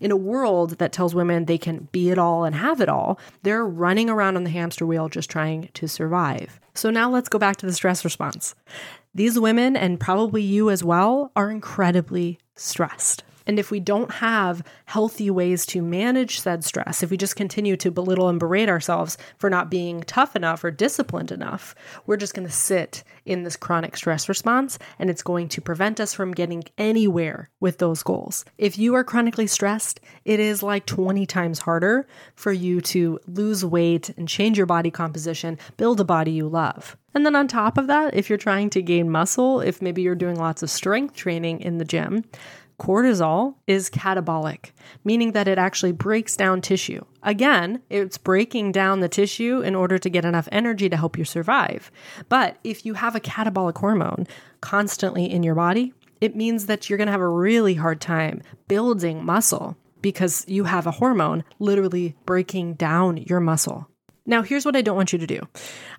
in 0.00 0.10
a 0.10 0.16
world 0.16 0.78
that 0.78 0.92
tells 0.92 1.14
women 1.14 1.44
they 1.44 1.58
can 1.58 1.88
be 1.92 2.10
it 2.10 2.18
all 2.18 2.44
and 2.44 2.54
have 2.54 2.80
it 2.80 2.88
all, 2.88 3.18
they're 3.42 3.66
running 3.66 4.08
around 4.08 4.36
on 4.36 4.44
the 4.44 4.50
hamster 4.50 4.86
wheel 4.86 5.08
just 5.08 5.30
trying 5.30 5.68
to 5.74 5.88
survive. 5.88 6.60
So 6.74 6.90
now 6.90 7.10
let's 7.10 7.28
go 7.28 7.38
back 7.38 7.56
to 7.58 7.66
the 7.66 7.72
stress 7.72 8.04
response. 8.04 8.54
These 9.14 9.38
women, 9.38 9.76
and 9.76 10.00
probably 10.00 10.42
you 10.42 10.70
as 10.70 10.82
well, 10.82 11.32
are 11.36 11.50
incredibly 11.50 12.38
stressed. 12.54 13.24
And 13.46 13.58
if 13.58 13.70
we 13.70 13.80
don't 13.80 14.10
have 14.10 14.62
healthy 14.86 15.30
ways 15.30 15.66
to 15.66 15.82
manage 15.82 16.40
said 16.40 16.64
stress, 16.64 17.02
if 17.02 17.10
we 17.10 17.16
just 17.16 17.36
continue 17.36 17.76
to 17.76 17.90
belittle 17.90 18.28
and 18.28 18.38
berate 18.38 18.68
ourselves 18.68 19.18
for 19.38 19.50
not 19.50 19.70
being 19.70 20.02
tough 20.02 20.36
enough 20.36 20.64
or 20.64 20.70
disciplined 20.70 21.32
enough, 21.32 21.74
we're 22.06 22.16
just 22.16 22.34
going 22.34 22.46
to 22.46 22.52
sit 22.52 23.04
in 23.24 23.42
this 23.42 23.56
chronic 23.56 23.96
stress 23.96 24.28
response 24.28 24.78
and 24.98 25.10
it's 25.10 25.22
going 25.22 25.48
to 25.48 25.60
prevent 25.60 26.00
us 26.00 26.14
from 26.14 26.32
getting 26.32 26.64
anywhere 26.78 27.50
with 27.60 27.78
those 27.78 28.02
goals. 28.02 28.44
If 28.58 28.78
you 28.78 28.94
are 28.94 29.04
chronically 29.04 29.46
stressed, 29.46 30.00
it 30.24 30.40
is 30.40 30.62
like 30.62 30.86
20 30.86 31.26
times 31.26 31.60
harder 31.60 32.06
for 32.34 32.52
you 32.52 32.80
to 32.80 33.18
lose 33.26 33.64
weight 33.64 34.10
and 34.16 34.28
change 34.28 34.56
your 34.56 34.66
body 34.66 34.90
composition, 34.90 35.58
build 35.76 36.00
a 36.00 36.04
body 36.04 36.32
you 36.32 36.48
love. 36.48 36.96
And 37.14 37.26
then 37.26 37.36
on 37.36 37.46
top 37.46 37.76
of 37.76 37.88
that, 37.88 38.14
if 38.14 38.28
you're 38.28 38.38
trying 38.38 38.70
to 38.70 38.82
gain 38.82 39.10
muscle, 39.10 39.60
if 39.60 39.82
maybe 39.82 40.02
you're 40.02 40.14
doing 40.14 40.36
lots 40.36 40.62
of 40.62 40.70
strength 40.70 41.14
training 41.14 41.60
in 41.60 41.78
the 41.78 41.84
gym, 41.84 42.24
Cortisol 42.82 43.54
is 43.68 43.88
catabolic, 43.88 44.72
meaning 45.04 45.32
that 45.32 45.46
it 45.46 45.56
actually 45.56 45.92
breaks 45.92 46.36
down 46.36 46.60
tissue. 46.60 47.04
Again, 47.22 47.80
it's 47.88 48.18
breaking 48.18 48.72
down 48.72 48.98
the 48.98 49.08
tissue 49.08 49.60
in 49.60 49.76
order 49.76 49.98
to 49.98 50.10
get 50.10 50.24
enough 50.24 50.48
energy 50.50 50.88
to 50.88 50.96
help 50.96 51.16
you 51.16 51.24
survive. 51.24 51.92
But 52.28 52.56
if 52.64 52.84
you 52.84 52.94
have 52.94 53.14
a 53.14 53.20
catabolic 53.20 53.78
hormone 53.78 54.26
constantly 54.62 55.30
in 55.30 55.44
your 55.44 55.54
body, 55.54 55.94
it 56.20 56.34
means 56.34 56.66
that 56.66 56.90
you're 56.90 56.96
going 56.96 57.06
to 57.06 57.12
have 57.12 57.20
a 57.20 57.28
really 57.28 57.74
hard 57.74 58.00
time 58.00 58.42
building 58.66 59.24
muscle 59.24 59.76
because 60.00 60.44
you 60.48 60.64
have 60.64 60.88
a 60.88 60.90
hormone 60.90 61.44
literally 61.60 62.16
breaking 62.26 62.74
down 62.74 63.16
your 63.16 63.38
muscle. 63.38 63.88
Now, 64.24 64.42
here's 64.42 64.64
what 64.64 64.76
I 64.76 64.82
don't 64.82 64.94
want 64.94 65.12
you 65.12 65.18
to 65.18 65.26
do. 65.26 65.40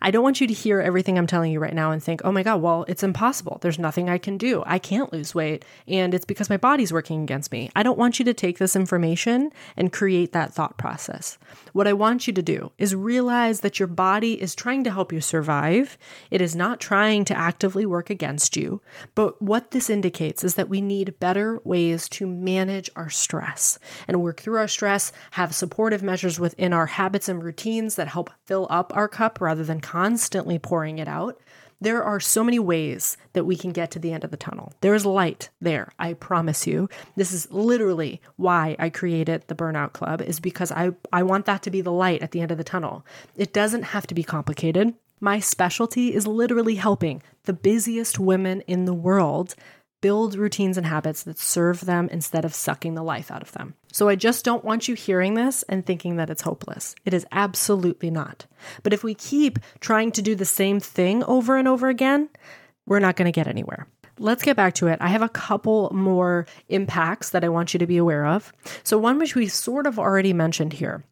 I 0.02 0.10
don't 0.10 0.24
want 0.24 0.40
you 0.40 0.48
to 0.48 0.54
hear 0.54 0.80
everything 0.80 1.18
I'm 1.18 1.28
telling 1.28 1.52
you 1.52 1.60
right 1.60 1.74
now 1.74 1.92
and 1.92 2.02
think, 2.02 2.22
oh 2.24 2.32
my 2.32 2.42
God, 2.42 2.62
well, 2.62 2.86
it's 2.88 3.04
impossible. 3.04 3.58
There's 3.62 3.78
nothing 3.78 4.10
I 4.10 4.18
can 4.18 4.38
do. 4.38 4.64
I 4.66 4.80
can't 4.80 5.12
lose 5.12 5.36
weight. 5.36 5.66
And 5.90 6.14
it's 6.14 6.24
because 6.24 6.50
my 6.50 6.56
body's 6.56 6.94
working 6.94 7.24
against 7.24 7.52
me. 7.52 7.70
I 7.76 7.84
don't 7.84 7.98
want 7.98 8.20
you 8.20 8.26
to 8.26 8.34
take 8.34 8.60
this 8.60 8.78
information 8.78 9.52
and 9.76 9.92
create 9.92 10.32
that 10.32 10.54
thought 10.54 10.78
process. 10.78 11.38
What 11.74 11.86
I 11.86 11.92
want 11.92 12.26
you 12.26 12.32
to 12.32 12.42
do 12.42 12.72
is 12.78 12.96
realize 12.96 13.60
that 13.60 13.78
your 13.78 13.88
body 13.88 14.42
is 14.42 14.56
trying 14.56 14.86
to 14.86 14.92
help 14.92 15.12
you 15.12 15.20
survive. 15.20 15.98
It 16.32 16.40
is 16.40 16.56
not 16.56 16.80
trying 16.80 17.26
to 17.26 17.38
actively 17.38 17.86
work 17.86 18.10
against 18.10 18.56
you. 18.56 18.82
But 19.16 19.42
what 19.42 19.72
this 19.72 19.90
indicates 19.90 20.46
is 20.46 20.56
that 20.56 20.70
we 20.70 20.80
need 20.80 21.20
better 21.20 21.60
ways 21.66 22.08
to 22.10 22.26
manage 22.26 22.90
our 22.96 23.10
stress 23.10 23.80
and 24.08 24.22
work 24.22 24.40
through 24.40 24.60
our 24.60 24.68
stress, 24.70 25.12
have 25.32 25.54
supportive 25.54 26.02
measures 26.02 26.40
within 26.40 26.72
our 26.72 26.86
habits 26.86 27.28
and 27.28 27.44
routines 27.44 27.96
that 27.96 28.13
help 28.14 28.30
fill 28.46 28.68
up 28.70 28.96
our 28.96 29.08
cup 29.08 29.42
rather 29.42 29.64
than 29.64 29.82
constantly 29.82 30.60
pouring 30.60 31.00
it 31.00 31.08
out. 31.08 31.40
There 31.82 32.04
are 32.04 32.20
so 32.20 32.44
many 32.44 32.60
ways 32.60 33.18
that 33.34 33.44
we 33.44 33.58
can 33.58 33.72
get 33.74 33.92
to 33.92 34.00
the 34.00 34.14
end 34.14 34.24
of 34.24 34.32
the 34.32 34.38
tunnel. 34.38 34.72
There 34.80 34.94
is 34.94 35.06
light 35.06 35.50
there, 35.60 35.92
I 36.00 36.14
promise 36.14 36.66
you. 36.66 36.88
This 37.18 37.34
is 37.34 37.52
literally 37.52 38.22
why 38.38 38.78
I 38.80 38.90
created 38.90 39.44
the 39.48 39.56
Burnout 39.56 39.92
Club 39.92 40.22
is 40.22 40.40
because 40.40 40.72
I 40.72 40.92
I 41.12 41.24
want 41.24 41.46
that 41.46 41.62
to 41.64 41.72
be 41.72 41.82
the 41.82 41.92
light 41.92 42.22
at 42.22 42.32
the 42.32 42.40
end 42.40 42.52
of 42.52 42.58
the 42.58 42.64
tunnel. 42.64 43.06
It 43.36 43.52
doesn't 43.52 43.84
have 43.84 44.08
to 44.08 44.16
be 44.16 44.24
complicated. 44.24 44.94
My 45.20 45.40
specialty 45.40 46.14
is 46.14 46.28
literally 46.28 46.76
helping 46.76 47.22
the 47.46 47.54
busiest 47.54 48.20
women 48.20 48.62
in 48.62 48.86
the 48.86 48.94
world 48.94 49.56
build 50.04 50.36
routines 50.36 50.78
and 50.78 50.86
habits 50.86 51.24
that 51.24 51.40
serve 51.40 51.86
them 51.86 52.10
instead 52.12 52.44
of 52.44 52.54
sucking 52.54 52.94
the 52.94 53.02
life 53.02 53.32
out 53.32 53.42
of 53.42 53.54
them. 53.54 53.74
So 53.94 54.10
I 54.10 54.18
just 54.18 54.44
don't 54.44 54.66
want 54.66 54.90
you 54.90 54.96
hearing 54.96 55.36
this 55.36 55.64
and 55.64 55.86
thinking 55.86 56.18
that 56.18 56.30
it's 56.30 56.42
hopeless. 56.42 56.94
It 57.06 57.14
is 57.14 57.26
absolutely 57.32 58.12
not. 58.12 58.46
But 58.84 58.92
if 58.92 59.02
we 59.02 59.16
keep 59.16 59.60
trying 59.80 60.12
to 60.12 60.22
do 60.22 60.36
the 60.36 60.44
same 60.44 60.82
thing 60.82 61.24
over 61.24 61.56
and 61.56 61.70
over 61.70 61.88
again, 61.88 62.28
we're 62.86 63.00
not 63.00 63.16
going 63.16 63.28
to 63.28 63.32
get 63.32 63.48
anywhere. 63.48 63.88
Let's 64.20 64.44
get 64.44 64.58
back 64.58 64.74
to 64.76 64.88
it. 64.88 64.98
I 65.00 65.08
have 65.08 65.22
a 65.22 65.30
couple 65.30 65.90
more 65.94 66.48
impacts 66.68 67.30
that 67.30 67.46
I 67.46 67.50
want 67.50 67.74
you 67.74 67.78
to 67.78 67.88
be 67.88 67.96
aware 67.96 68.26
of. 68.26 68.52
So, 68.84 68.98
one 68.98 69.18
which 69.18 69.36
we 69.36 69.48
sort 69.48 69.88
of 69.88 69.98
already 69.98 70.34
mentioned 70.34 70.74
here 70.74 71.06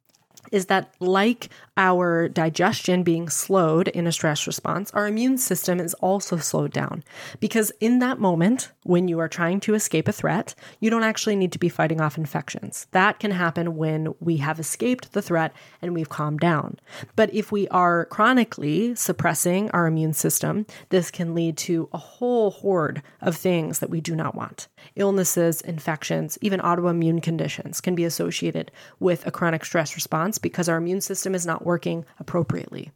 is 0.51 0.67
that, 0.67 0.93
like 0.99 1.49
our 1.77 2.27
digestion 2.29 3.03
being 3.03 3.29
slowed 3.29 3.87
in 3.87 4.05
a 4.05 4.11
stress 4.11 4.45
response, 4.45 4.91
our 4.91 5.07
immune 5.07 5.37
system 5.37 5.79
is 5.79 5.93
also 5.95 6.37
slowed 6.37 6.71
down. 6.71 7.03
Because 7.39 7.71
in 7.79 7.99
that 7.99 8.19
moment, 8.19 8.71
when 8.83 9.07
you 9.07 9.19
are 9.19 9.27
trying 9.27 9.59
to 9.61 9.73
escape 9.73 10.07
a 10.07 10.11
threat, 10.11 10.53
you 10.79 10.89
don't 10.89 11.03
actually 11.03 11.35
need 11.35 11.51
to 11.53 11.59
be 11.59 11.69
fighting 11.69 12.01
off 12.01 12.17
infections. 12.17 12.87
That 12.91 13.19
can 13.19 13.31
happen 13.31 13.77
when 13.77 14.13
we 14.19 14.37
have 14.37 14.59
escaped 14.59 15.13
the 15.13 15.21
threat 15.21 15.53
and 15.81 15.93
we've 15.93 16.09
calmed 16.09 16.39
down. 16.39 16.77
But 17.15 17.33
if 17.33 17.51
we 17.51 17.67
are 17.69 18.05
chronically 18.05 18.95
suppressing 18.95 19.71
our 19.71 19.87
immune 19.87 20.13
system, 20.13 20.65
this 20.89 21.09
can 21.09 21.33
lead 21.33 21.57
to 21.57 21.89
a 21.93 21.97
whole 21.97 22.51
horde 22.51 23.01
of 23.21 23.35
things 23.35 23.79
that 23.79 23.89
we 23.89 24.01
do 24.01 24.15
not 24.15 24.35
want. 24.35 24.67
Illnesses, 24.95 25.61
infections, 25.61 26.37
even 26.41 26.59
autoimmune 26.59 27.21
conditions 27.21 27.81
can 27.81 27.95
be 27.95 28.05
associated 28.05 28.71
with 28.99 29.25
a 29.25 29.31
chronic 29.31 29.65
stress 29.65 29.95
response 29.95 30.37
because 30.37 30.69
our 30.69 30.77
immune 30.77 31.01
system 31.01 31.35
is 31.35 31.45
not 31.45 31.65
working 31.65 32.05
appropriately. 32.19 32.91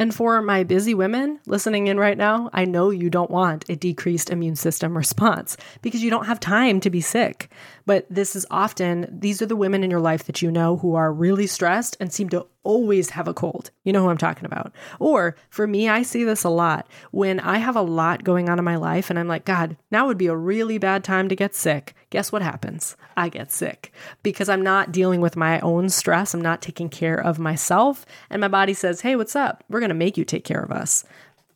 And 0.00 0.14
for 0.14 0.40
my 0.40 0.64
busy 0.64 0.94
women 0.94 1.40
listening 1.46 1.88
in 1.88 2.00
right 2.00 2.16
now, 2.16 2.48
I 2.54 2.64
know 2.64 2.88
you 2.88 3.10
don't 3.10 3.30
want 3.30 3.68
a 3.68 3.76
decreased 3.76 4.30
immune 4.30 4.56
system 4.56 4.96
response 4.96 5.58
because 5.82 6.02
you 6.02 6.08
don't 6.08 6.24
have 6.24 6.40
time 6.40 6.80
to 6.80 6.88
be 6.88 7.02
sick. 7.02 7.52
But 7.90 8.06
this 8.08 8.36
is 8.36 8.46
often, 8.52 9.08
these 9.10 9.42
are 9.42 9.46
the 9.46 9.56
women 9.56 9.82
in 9.82 9.90
your 9.90 9.98
life 9.98 10.22
that 10.26 10.40
you 10.40 10.52
know 10.52 10.76
who 10.76 10.94
are 10.94 11.12
really 11.12 11.48
stressed 11.48 11.96
and 11.98 12.12
seem 12.12 12.28
to 12.28 12.46
always 12.62 13.10
have 13.10 13.26
a 13.26 13.34
cold. 13.34 13.72
You 13.82 13.92
know 13.92 14.04
who 14.04 14.10
I'm 14.10 14.16
talking 14.16 14.44
about. 14.44 14.72
Or 15.00 15.34
for 15.48 15.66
me, 15.66 15.88
I 15.88 16.02
see 16.02 16.22
this 16.22 16.44
a 16.44 16.50
lot 16.50 16.86
when 17.10 17.40
I 17.40 17.58
have 17.58 17.74
a 17.74 17.82
lot 17.82 18.22
going 18.22 18.48
on 18.48 18.60
in 18.60 18.64
my 18.64 18.76
life 18.76 19.10
and 19.10 19.18
I'm 19.18 19.26
like, 19.26 19.44
God, 19.44 19.76
now 19.90 20.06
would 20.06 20.18
be 20.18 20.28
a 20.28 20.36
really 20.36 20.78
bad 20.78 21.02
time 21.02 21.28
to 21.30 21.34
get 21.34 21.52
sick. 21.52 21.96
Guess 22.10 22.30
what 22.30 22.42
happens? 22.42 22.96
I 23.16 23.28
get 23.28 23.50
sick 23.50 23.92
because 24.22 24.48
I'm 24.48 24.62
not 24.62 24.92
dealing 24.92 25.20
with 25.20 25.34
my 25.34 25.58
own 25.58 25.88
stress. 25.88 26.32
I'm 26.32 26.40
not 26.40 26.62
taking 26.62 26.90
care 26.90 27.20
of 27.20 27.40
myself. 27.40 28.06
And 28.30 28.40
my 28.40 28.46
body 28.46 28.72
says, 28.72 29.00
Hey, 29.00 29.16
what's 29.16 29.34
up? 29.34 29.64
We're 29.68 29.80
going 29.80 29.88
to 29.88 29.96
make 29.96 30.16
you 30.16 30.24
take 30.24 30.44
care 30.44 30.62
of 30.62 30.70
us. 30.70 31.02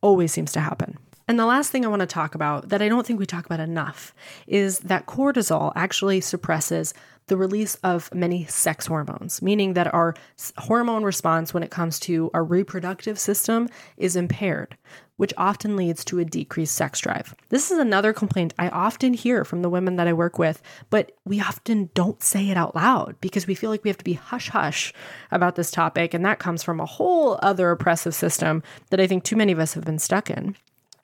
Always 0.01 0.33
seems 0.33 0.51
to 0.51 0.61
happen. 0.61 0.99
And 1.27 1.39
the 1.39 1.47
last 1.47 1.71
thing 1.71 1.85
I 1.85 1.89
want 1.89 2.01
to 2.01 2.07
talk 2.07 2.35
about 2.35 2.69
that 2.69 2.83
I 2.83 2.89
don't 2.89 3.07
think 3.07 3.19
we 3.19 3.27
talk 3.27 3.47
about 3.47 3.61
enough 3.61 4.15
is 4.47 4.81
that 4.81 5.07
cortisol 5.07 5.73
actually 5.75 6.21
suppresses 6.21 6.93
the 7.27 7.37
release 7.39 7.77
of 7.77 8.13
many 8.15 8.45
sex 8.45 8.87
hormones, 8.87 9.41
meaning 9.41 9.73
that 9.73 9.93
our 9.95 10.15
hormone 10.59 11.03
response 11.03 11.55
when 11.55 11.63
it 11.63 11.71
comes 11.71 11.99
to 12.01 12.31
our 12.35 12.45
reproductive 12.45 13.19
system 13.19 13.71
is 13.97 14.17
impaired, 14.17 14.77
which 15.17 15.33
often 15.39 15.77
leads 15.77 16.05
to 16.05 16.19
a 16.19 16.25
decreased 16.27 16.75
sex 16.75 17.01
drive. 17.01 17.35
This 17.49 17.71
is 17.71 17.79
another 17.79 18.13
complaint 18.13 18.53
I 18.59 18.69
often 18.69 19.15
hear 19.15 19.47
from 19.47 19.63
the 19.63 19.71
women 19.71 19.97
that 19.97 20.07
I 20.07 20.13
work 20.13 20.39
with, 20.39 20.61
but 20.91 21.13
we 21.25 21.41
often 21.41 21.89
don't 21.95 22.23
say 22.23 22.51
it 22.51 22.59
out 22.59 22.75
loud 22.75 23.17
because 23.23 23.47
we 23.47 23.55
feel 23.55 23.71
like 23.71 23.85
we 23.85 23.91
have 23.91 23.97
to 23.99 24.05
be 24.05 24.13
hush 24.13 24.51
hush 24.51 24.93
about 25.31 25.57
this 25.57 25.71
topic. 25.71 26.13
And 26.13 26.27
that 26.27 26.39
comes 26.39 26.63
from 26.63 26.79
a 26.79 26.87
whole 26.87 27.39
other 27.43 27.71
oppressive 27.71 28.15
system 28.15 28.63
that 28.91 29.01
I 29.01 29.07
think 29.07 29.25
too 29.25 29.37
many 29.37 29.53
of 29.53 29.59
us 29.59 29.73
have 29.73 29.85
been 29.85 29.99
stuck 29.99 30.29
in 30.29 30.57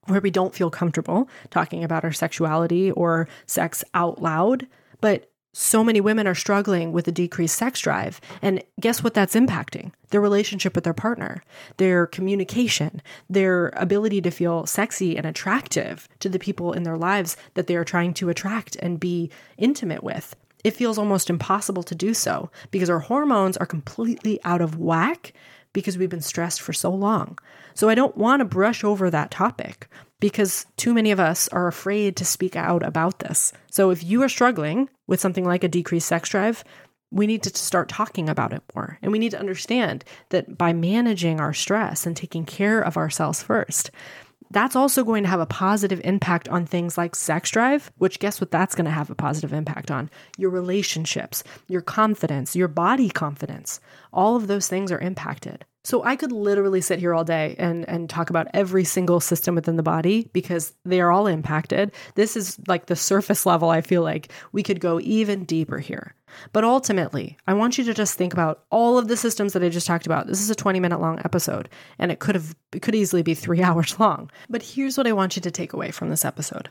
where 0.06 0.20
we 0.20 0.30
don't 0.30 0.54
feel 0.54 0.70
comfortable 0.70 1.28
talking 1.50 1.84
about 1.84 2.04
our 2.04 2.12
sexuality 2.12 2.90
or 2.92 3.28
sex 3.46 3.84
out 3.94 4.20
loud. 4.20 4.66
But 5.00 5.30
so 5.52 5.82
many 5.82 6.00
women 6.00 6.28
are 6.28 6.34
struggling 6.34 6.92
with 6.92 7.08
a 7.08 7.12
decreased 7.12 7.56
sex 7.56 7.80
drive. 7.80 8.20
And 8.40 8.62
guess 8.78 9.02
what 9.02 9.14
that's 9.14 9.34
impacting? 9.34 9.92
Their 10.10 10.20
relationship 10.20 10.74
with 10.74 10.84
their 10.84 10.94
partner, 10.94 11.42
their 11.76 12.06
communication, 12.06 13.02
their 13.28 13.68
ability 13.76 14.20
to 14.22 14.30
feel 14.30 14.66
sexy 14.66 15.16
and 15.16 15.26
attractive 15.26 16.08
to 16.20 16.28
the 16.28 16.38
people 16.38 16.72
in 16.72 16.84
their 16.84 16.96
lives 16.96 17.36
that 17.54 17.66
they 17.66 17.74
are 17.74 17.84
trying 17.84 18.14
to 18.14 18.28
attract 18.28 18.76
and 18.76 19.00
be 19.00 19.30
intimate 19.58 20.04
with. 20.04 20.36
It 20.62 20.76
feels 20.76 20.98
almost 20.98 21.30
impossible 21.30 21.82
to 21.84 21.94
do 21.94 22.14
so 22.14 22.50
because 22.70 22.90
our 22.90 22.98
hormones 23.00 23.56
are 23.56 23.66
completely 23.66 24.38
out 24.44 24.60
of 24.60 24.78
whack 24.78 25.32
because 25.72 25.96
we've 25.96 26.10
been 26.10 26.20
stressed 26.20 26.60
for 26.60 26.72
so 26.72 26.90
long. 26.90 27.38
So 27.74 27.88
I 27.88 27.94
don't 27.94 28.16
want 28.16 28.40
to 28.40 28.44
brush 28.44 28.84
over 28.84 29.10
that 29.10 29.30
topic 29.30 29.88
because 30.18 30.66
too 30.76 30.92
many 30.92 31.10
of 31.10 31.20
us 31.20 31.48
are 31.48 31.66
afraid 31.66 32.16
to 32.16 32.24
speak 32.24 32.56
out 32.56 32.84
about 32.84 33.20
this. 33.20 33.52
So 33.70 33.90
if 33.90 34.04
you 34.04 34.22
are 34.22 34.28
struggling 34.28 34.90
with 35.06 35.20
something 35.20 35.44
like 35.44 35.64
a 35.64 35.68
decreased 35.68 36.08
sex 36.08 36.28
drive, 36.28 36.64
we 37.10 37.26
need 37.26 37.42
to 37.42 37.56
start 37.56 37.88
talking 37.88 38.28
about 38.28 38.52
it 38.52 38.62
more. 38.74 38.98
And 39.02 39.10
we 39.10 39.18
need 39.18 39.32
to 39.32 39.40
understand 39.40 40.04
that 40.28 40.56
by 40.56 40.72
managing 40.72 41.40
our 41.40 41.54
stress 41.54 42.06
and 42.06 42.16
taking 42.16 42.44
care 42.44 42.80
of 42.80 42.96
ourselves 42.96 43.42
first, 43.42 43.90
that's 44.50 44.76
also 44.76 45.04
going 45.04 45.22
to 45.22 45.28
have 45.28 45.40
a 45.40 45.46
positive 45.46 46.00
impact 46.04 46.48
on 46.48 46.66
things 46.66 46.98
like 46.98 47.14
sex 47.14 47.50
drive, 47.50 47.92
which 47.98 48.18
guess 48.18 48.40
what 48.40 48.50
that's 48.50 48.74
going 48.74 48.86
to 48.86 48.90
have 48.90 49.10
a 49.10 49.14
positive 49.14 49.52
impact 49.52 49.90
on? 49.90 50.10
Your 50.36 50.50
relationships, 50.50 51.44
your 51.68 51.82
confidence, 51.82 52.56
your 52.56 52.68
body 52.68 53.08
confidence. 53.08 53.80
All 54.12 54.36
of 54.36 54.48
those 54.48 54.68
things 54.68 54.90
are 54.90 54.98
impacted. 54.98 55.64
So 55.82 56.04
I 56.04 56.14
could 56.14 56.30
literally 56.30 56.82
sit 56.82 56.98
here 56.98 57.14
all 57.14 57.24
day 57.24 57.54
and 57.58 57.88
and 57.88 58.08
talk 58.08 58.28
about 58.28 58.48
every 58.52 58.84
single 58.84 59.18
system 59.18 59.54
within 59.54 59.76
the 59.76 59.82
body 59.82 60.28
because 60.32 60.74
they 60.84 61.00
are 61.00 61.10
all 61.10 61.26
impacted. 61.26 61.92
This 62.16 62.36
is 62.36 62.58
like 62.68 62.86
the 62.86 62.96
surface 62.96 63.46
level 63.46 63.70
I 63.70 63.80
feel 63.80 64.02
like 64.02 64.30
we 64.52 64.62
could 64.62 64.80
go 64.80 65.00
even 65.00 65.44
deeper 65.44 65.78
here. 65.78 66.14
But 66.52 66.64
ultimately, 66.64 67.38
I 67.46 67.54
want 67.54 67.78
you 67.78 67.84
to 67.84 67.94
just 67.94 68.16
think 68.16 68.32
about 68.32 68.64
all 68.70 68.98
of 68.98 69.08
the 69.08 69.16
systems 69.16 69.54
that 69.54 69.64
I 69.64 69.68
just 69.70 69.86
talked 69.86 70.06
about. 70.06 70.26
This 70.26 70.42
is 70.42 70.50
a 70.50 70.54
20 70.54 70.80
minute 70.80 71.00
long 71.00 71.18
episode 71.24 71.68
and 71.98 72.12
it 72.12 72.18
could 72.18 72.34
have 72.34 72.54
it 72.72 72.82
could 72.82 72.94
easily 72.94 73.22
be 73.22 73.34
3 73.34 73.62
hours 73.62 73.98
long. 73.98 74.30
But 74.50 74.62
here's 74.62 74.98
what 74.98 75.06
I 75.06 75.12
want 75.12 75.36
you 75.36 75.42
to 75.42 75.50
take 75.50 75.72
away 75.72 75.90
from 75.92 76.10
this 76.10 76.26
episode 76.26 76.68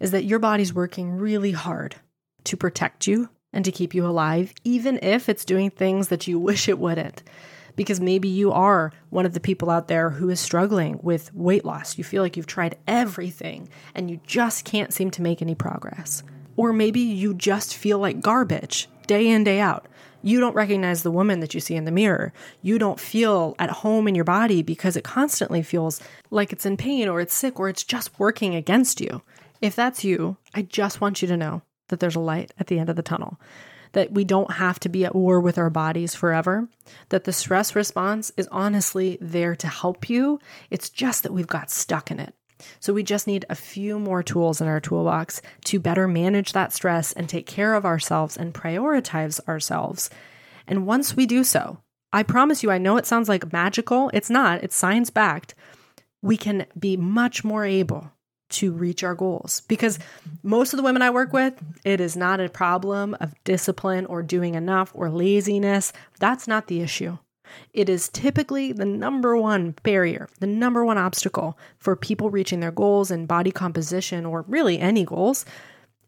is 0.00 0.10
that 0.10 0.24
your 0.24 0.38
body's 0.38 0.74
working 0.74 1.12
really 1.12 1.52
hard 1.52 1.96
to 2.44 2.56
protect 2.58 3.06
you 3.06 3.30
and 3.54 3.64
to 3.64 3.72
keep 3.72 3.94
you 3.94 4.04
alive 4.04 4.52
even 4.64 4.98
if 5.02 5.28
it's 5.28 5.44
doing 5.44 5.70
things 5.70 6.08
that 6.08 6.26
you 6.26 6.38
wish 6.50 6.68
it 6.68 6.78
wouldn't 6.78 7.22
because 7.76 8.00
maybe 8.00 8.28
you 8.28 8.52
are 8.52 8.92
one 9.10 9.26
of 9.26 9.32
the 9.32 9.40
people 9.40 9.70
out 9.70 9.88
there 9.88 10.10
who 10.10 10.30
is 10.30 10.40
struggling 10.40 10.98
with 11.02 11.34
weight 11.34 11.64
loss. 11.64 11.98
You 11.98 12.04
feel 12.04 12.22
like 12.22 12.36
you've 12.36 12.46
tried 12.46 12.76
everything 12.86 13.68
and 13.94 14.10
you 14.10 14.20
just 14.26 14.64
can't 14.64 14.92
seem 14.92 15.10
to 15.12 15.22
make 15.22 15.42
any 15.42 15.54
progress. 15.54 16.22
Or 16.56 16.72
maybe 16.72 17.00
you 17.00 17.34
just 17.34 17.74
feel 17.74 17.98
like 17.98 18.20
garbage 18.20 18.88
day 19.06 19.28
in, 19.28 19.44
day 19.44 19.60
out. 19.60 19.86
You 20.22 20.40
don't 20.40 20.54
recognize 20.54 21.02
the 21.02 21.10
woman 21.10 21.40
that 21.40 21.52
you 21.52 21.60
see 21.60 21.74
in 21.74 21.84
the 21.84 21.90
mirror. 21.90 22.32
You 22.62 22.78
don't 22.78 22.98
feel 22.98 23.54
at 23.58 23.70
home 23.70 24.08
in 24.08 24.14
your 24.14 24.24
body 24.24 24.62
because 24.62 24.96
it 24.96 25.04
constantly 25.04 25.62
feels 25.62 26.00
like 26.30 26.52
it's 26.52 26.64
in 26.64 26.78
pain 26.78 27.08
or 27.08 27.20
it's 27.20 27.34
sick 27.34 27.60
or 27.60 27.68
it's 27.68 27.84
just 27.84 28.18
working 28.18 28.54
against 28.54 29.00
you. 29.00 29.22
If 29.60 29.76
that's 29.76 30.02
you, 30.02 30.38
I 30.54 30.62
just 30.62 31.00
want 31.00 31.20
you 31.20 31.28
to 31.28 31.36
know 31.36 31.62
that 31.88 32.00
there's 32.00 32.16
a 32.16 32.20
light 32.20 32.54
at 32.58 32.68
the 32.68 32.78
end 32.78 32.88
of 32.88 32.96
the 32.96 33.02
tunnel 33.02 33.38
that 33.94 34.12
we 34.12 34.24
don't 34.24 34.52
have 34.52 34.78
to 34.80 34.88
be 34.88 35.04
at 35.04 35.14
war 35.14 35.40
with 35.40 35.58
our 35.58 35.70
bodies 35.70 36.14
forever, 36.14 36.68
that 37.08 37.24
the 37.24 37.32
stress 37.32 37.74
response 37.74 38.30
is 38.36 38.48
honestly 38.52 39.18
there 39.20 39.56
to 39.56 39.66
help 39.66 40.08
you. 40.08 40.38
It's 40.70 40.90
just 40.90 41.22
that 41.22 41.32
we've 41.32 41.46
got 41.46 41.70
stuck 41.70 42.10
in 42.10 42.20
it. 42.20 42.34
So 42.80 42.92
we 42.92 43.02
just 43.02 43.26
need 43.26 43.44
a 43.50 43.54
few 43.54 43.98
more 43.98 44.22
tools 44.22 44.60
in 44.60 44.68
our 44.68 44.80
toolbox 44.80 45.42
to 45.64 45.80
better 45.80 46.06
manage 46.06 46.52
that 46.52 46.72
stress 46.72 47.12
and 47.12 47.28
take 47.28 47.46
care 47.46 47.74
of 47.74 47.84
ourselves 47.84 48.36
and 48.36 48.54
prioritize 48.54 49.40
ourselves. 49.48 50.10
And 50.66 50.86
once 50.86 51.16
we 51.16 51.26
do 51.26 51.44
so, 51.44 51.78
I 52.12 52.22
promise 52.22 52.62
you, 52.62 52.70
I 52.70 52.78
know 52.78 52.96
it 52.96 53.06
sounds 53.06 53.28
like 53.28 53.52
magical. 53.52 54.10
It's 54.14 54.30
not, 54.30 54.62
it's 54.62 54.76
science 54.76 55.10
backed. 55.10 55.54
We 56.22 56.36
can 56.36 56.66
be 56.78 56.96
much 56.96 57.42
more 57.42 57.64
able 57.64 58.12
to 58.50 58.72
reach 58.72 59.02
our 59.02 59.14
goals 59.14 59.62
because 59.68 59.98
most 60.42 60.72
of 60.72 60.76
the 60.76 60.82
women 60.82 61.02
I 61.02 61.10
work 61.10 61.32
with, 61.32 61.54
it 61.84 62.00
is 62.00 62.16
not 62.16 62.40
a 62.40 62.48
problem 62.48 63.16
of 63.20 63.34
discipline 63.44 64.06
or 64.06 64.22
doing 64.22 64.54
enough 64.54 64.92
or 64.94 65.10
laziness. 65.10 65.92
That's 66.18 66.46
not 66.46 66.66
the 66.66 66.80
issue. 66.80 67.18
It 67.72 67.88
is 67.88 68.08
typically 68.08 68.72
the 68.72 68.84
number 68.84 69.36
one 69.36 69.74
barrier, 69.82 70.28
the 70.40 70.46
number 70.46 70.84
one 70.84 70.98
obstacle 70.98 71.58
for 71.78 71.96
people 71.96 72.30
reaching 72.30 72.60
their 72.60 72.72
goals 72.72 73.10
and 73.10 73.28
body 73.28 73.50
composition 73.50 74.24
or 74.24 74.44
really 74.48 74.78
any 74.78 75.04
goals 75.04 75.44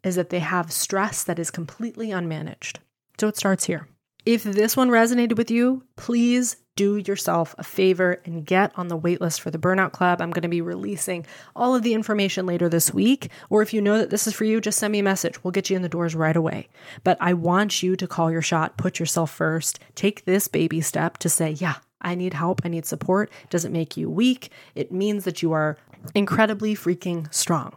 is 0.02 0.14
that 0.14 0.30
they 0.30 0.38
have 0.38 0.72
stress 0.72 1.24
that 1.24 1.38
is 1.38 1.50
completely 1.50 2.08
unmanaged. 2.08 2.78
So 3.18 3.28
it 3.28 3.36
starts 3.36 3.64
here. 3.64 3.88
If 4.24 4.42
this 4.42 4.76
one 4.76 4.90
resonated 4.90 5.36
with 5.36 5.50
you, 5.50 5.84
please 5.96 6.56
do 6.76 6.96
yourself 6.96 7.54
a 7.58 7.64
favor 7.64 8.20
and 8.24 8.46
get 8.46 8.70
on 8.76 8.88
the 8.88 8.98
waitlist 8.98 9.40
for 9.40 9.50
the 9.50 9.58
Burnout 9.58 9.92
Club. 9.92 10.20
I'm 10.20 10.30
going 10.30 10.42
to 10.42 10.48
be 10.48 10.60
releasing 10.60 11.26
all 11.56 11.74
of 11.74 11.82
the 11.82 11.94
information 11.94 12.46
later 12.46 12.68
this 12.68 12.94
week. 12.94 13.30
Or 13.50 13.62
if 13.62 13.74
you 13.74 13.80
know 13.80 13.98
that 13.98 14.10
this 14.10 14.26
is 14.26 14.34
for 14.34 14.44
you, 14.44 14.60
just 14.60 14.78
send 14.78 14.92
me 14.92 15.00
a 15.00 15.02
message. 15.02 15.42
We'll 15.42 15.52
get 15.52 15.70
you 15.70 15.76
in 15.76 15.82
the 15.82 15.88
doors 15.88 16.14
right 16.14 16.36
away. 16.36 16.68
But 17.02 17.16
I 17.20 17.32
want 17.32 17.82
you 17.82 17.96
to 17.96 18.06
call 18.06 18.30
your 18.30 18.42
shot, 18.42 18.76
put 18.76 19.00
yourself 19.00 19.30
first, 19.30 19.80
take 19.94 20.24
this 20.24 20.48
baby 20.48 20.80
step 20.80 21.18
to 21.18 21.28
say, 21.28 21.50
yeah, 21.50 21.76
I 22.00 22.14
need 22.14 22.34
help. 22.34 22.60
I 22.64 22.68
need 22.68 22.86
support. 22.86 23.32
It 23.44 23.50
doesn't 23.50 23.72
make 23.72 23.96
you 23.96 24.10
weak. 24.10 24.52
It 24.74 24.92
means 24.92 25.24
that 25.24 25.42
you 25.42 25.52
are 25.52 25.78
incredibly 26.14 26.74
freaking 26.74 27.32
strong. 27.34 27.74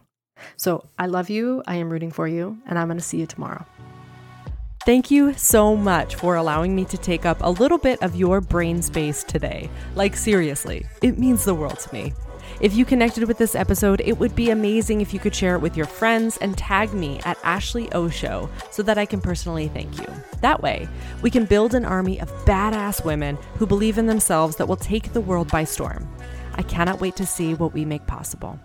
So 0.57 0.85
I 0.97 1.07
love 1.07 1.29
you. 1.29 1.63
I 1.67 1.75
am 1.75 1.89
rooting 1.89 2.11
for 2.11 2.27
you, 2.27 2.57
and 2.65 2.77
I'm 2.77 2.87
going 2.87 2.97
to 2.97 3.03
see 3.03 3.19
you 3.19 3.25
tomorrow. 3.25 3.65
Thank 4.89 5.11
you 5.11 5.35
so 5.35 5.75
much 5.75 6.15
for 6.15 6.33
allowing 6.33 6.75
me 6.75 6.83
to 6.85 6.97
take 6.97 7.23
up 7.23 7.37
a 7.41 7.51
little 7.51 7.77
bit 7.77 8.01
of 8.01 8.15
your 8.15 8.41
brain 8.41 8.81
space 8.81 9.23
today. 9.23 9.69
Like, 9.93 10.15
seriously, 10.15 10.83
it 11.03 11.19
means 11.19 11.45
the 11.45 11.53
world 11.53 11.77
to 11.81 11.93
me. 11.93 12.11
If 12.59 12.73
you 12.73 12.85
connected 12.85 13.27
with 13.27 13.37
this 13.37 13.53
episode, 13.53 14.01
it 14.03 14.17
would 14.17 14.35
be 14.35 14.49
amazing 14.49 15.01
if 15.01 15.13
you 15.13 15.19
could 15.19 15.35
share 15.35 15.53
it 15.53 15.61
with 15.61 15.77
your 15.77 15.85
friends 15.85 16.37
and 16.37 16.57
tag 16.57 16.91
me 16.91 17.19
at 17.23 17.37
Ashley 17.43 17.91
O 17.91 18.09
Show 18.09 18.49
so 18.71 18.81
that 18.81 18.97
I 18.97 19.05
can 19.05 19.21
personally 19.21 19.67
thank 19.67 19.99
you. 19.99 20.07
That 20.41 20.63
way, 20.63 20.89
we 21.21 21.29
can 21.29 21.45
build 21.45 21.75
an 21.75 21.85
army 21.85 22.19
of 22.19 22.31
badass 22.45 23.05
women 23.05 23.37
who 23.57 23.67
believe 23.67 23.99
in 23.99 24.07
themselves 24.07 24.55
that 24.55 24.67
will 24.67 24.75
take 24.75 25.13
the 25.13 25.21
world 25.21 25.51
by 25.51 25.65
storm. 25.65 26.09
I 26.55 26.63
cannot 26.63 26.99
wait 26.99 27.15
to 27.17 27.27
see 27.27 27.53
what 27.53 27.73
we 27.73 27.85
make 27.85 28.07
possible. 28.07 28.59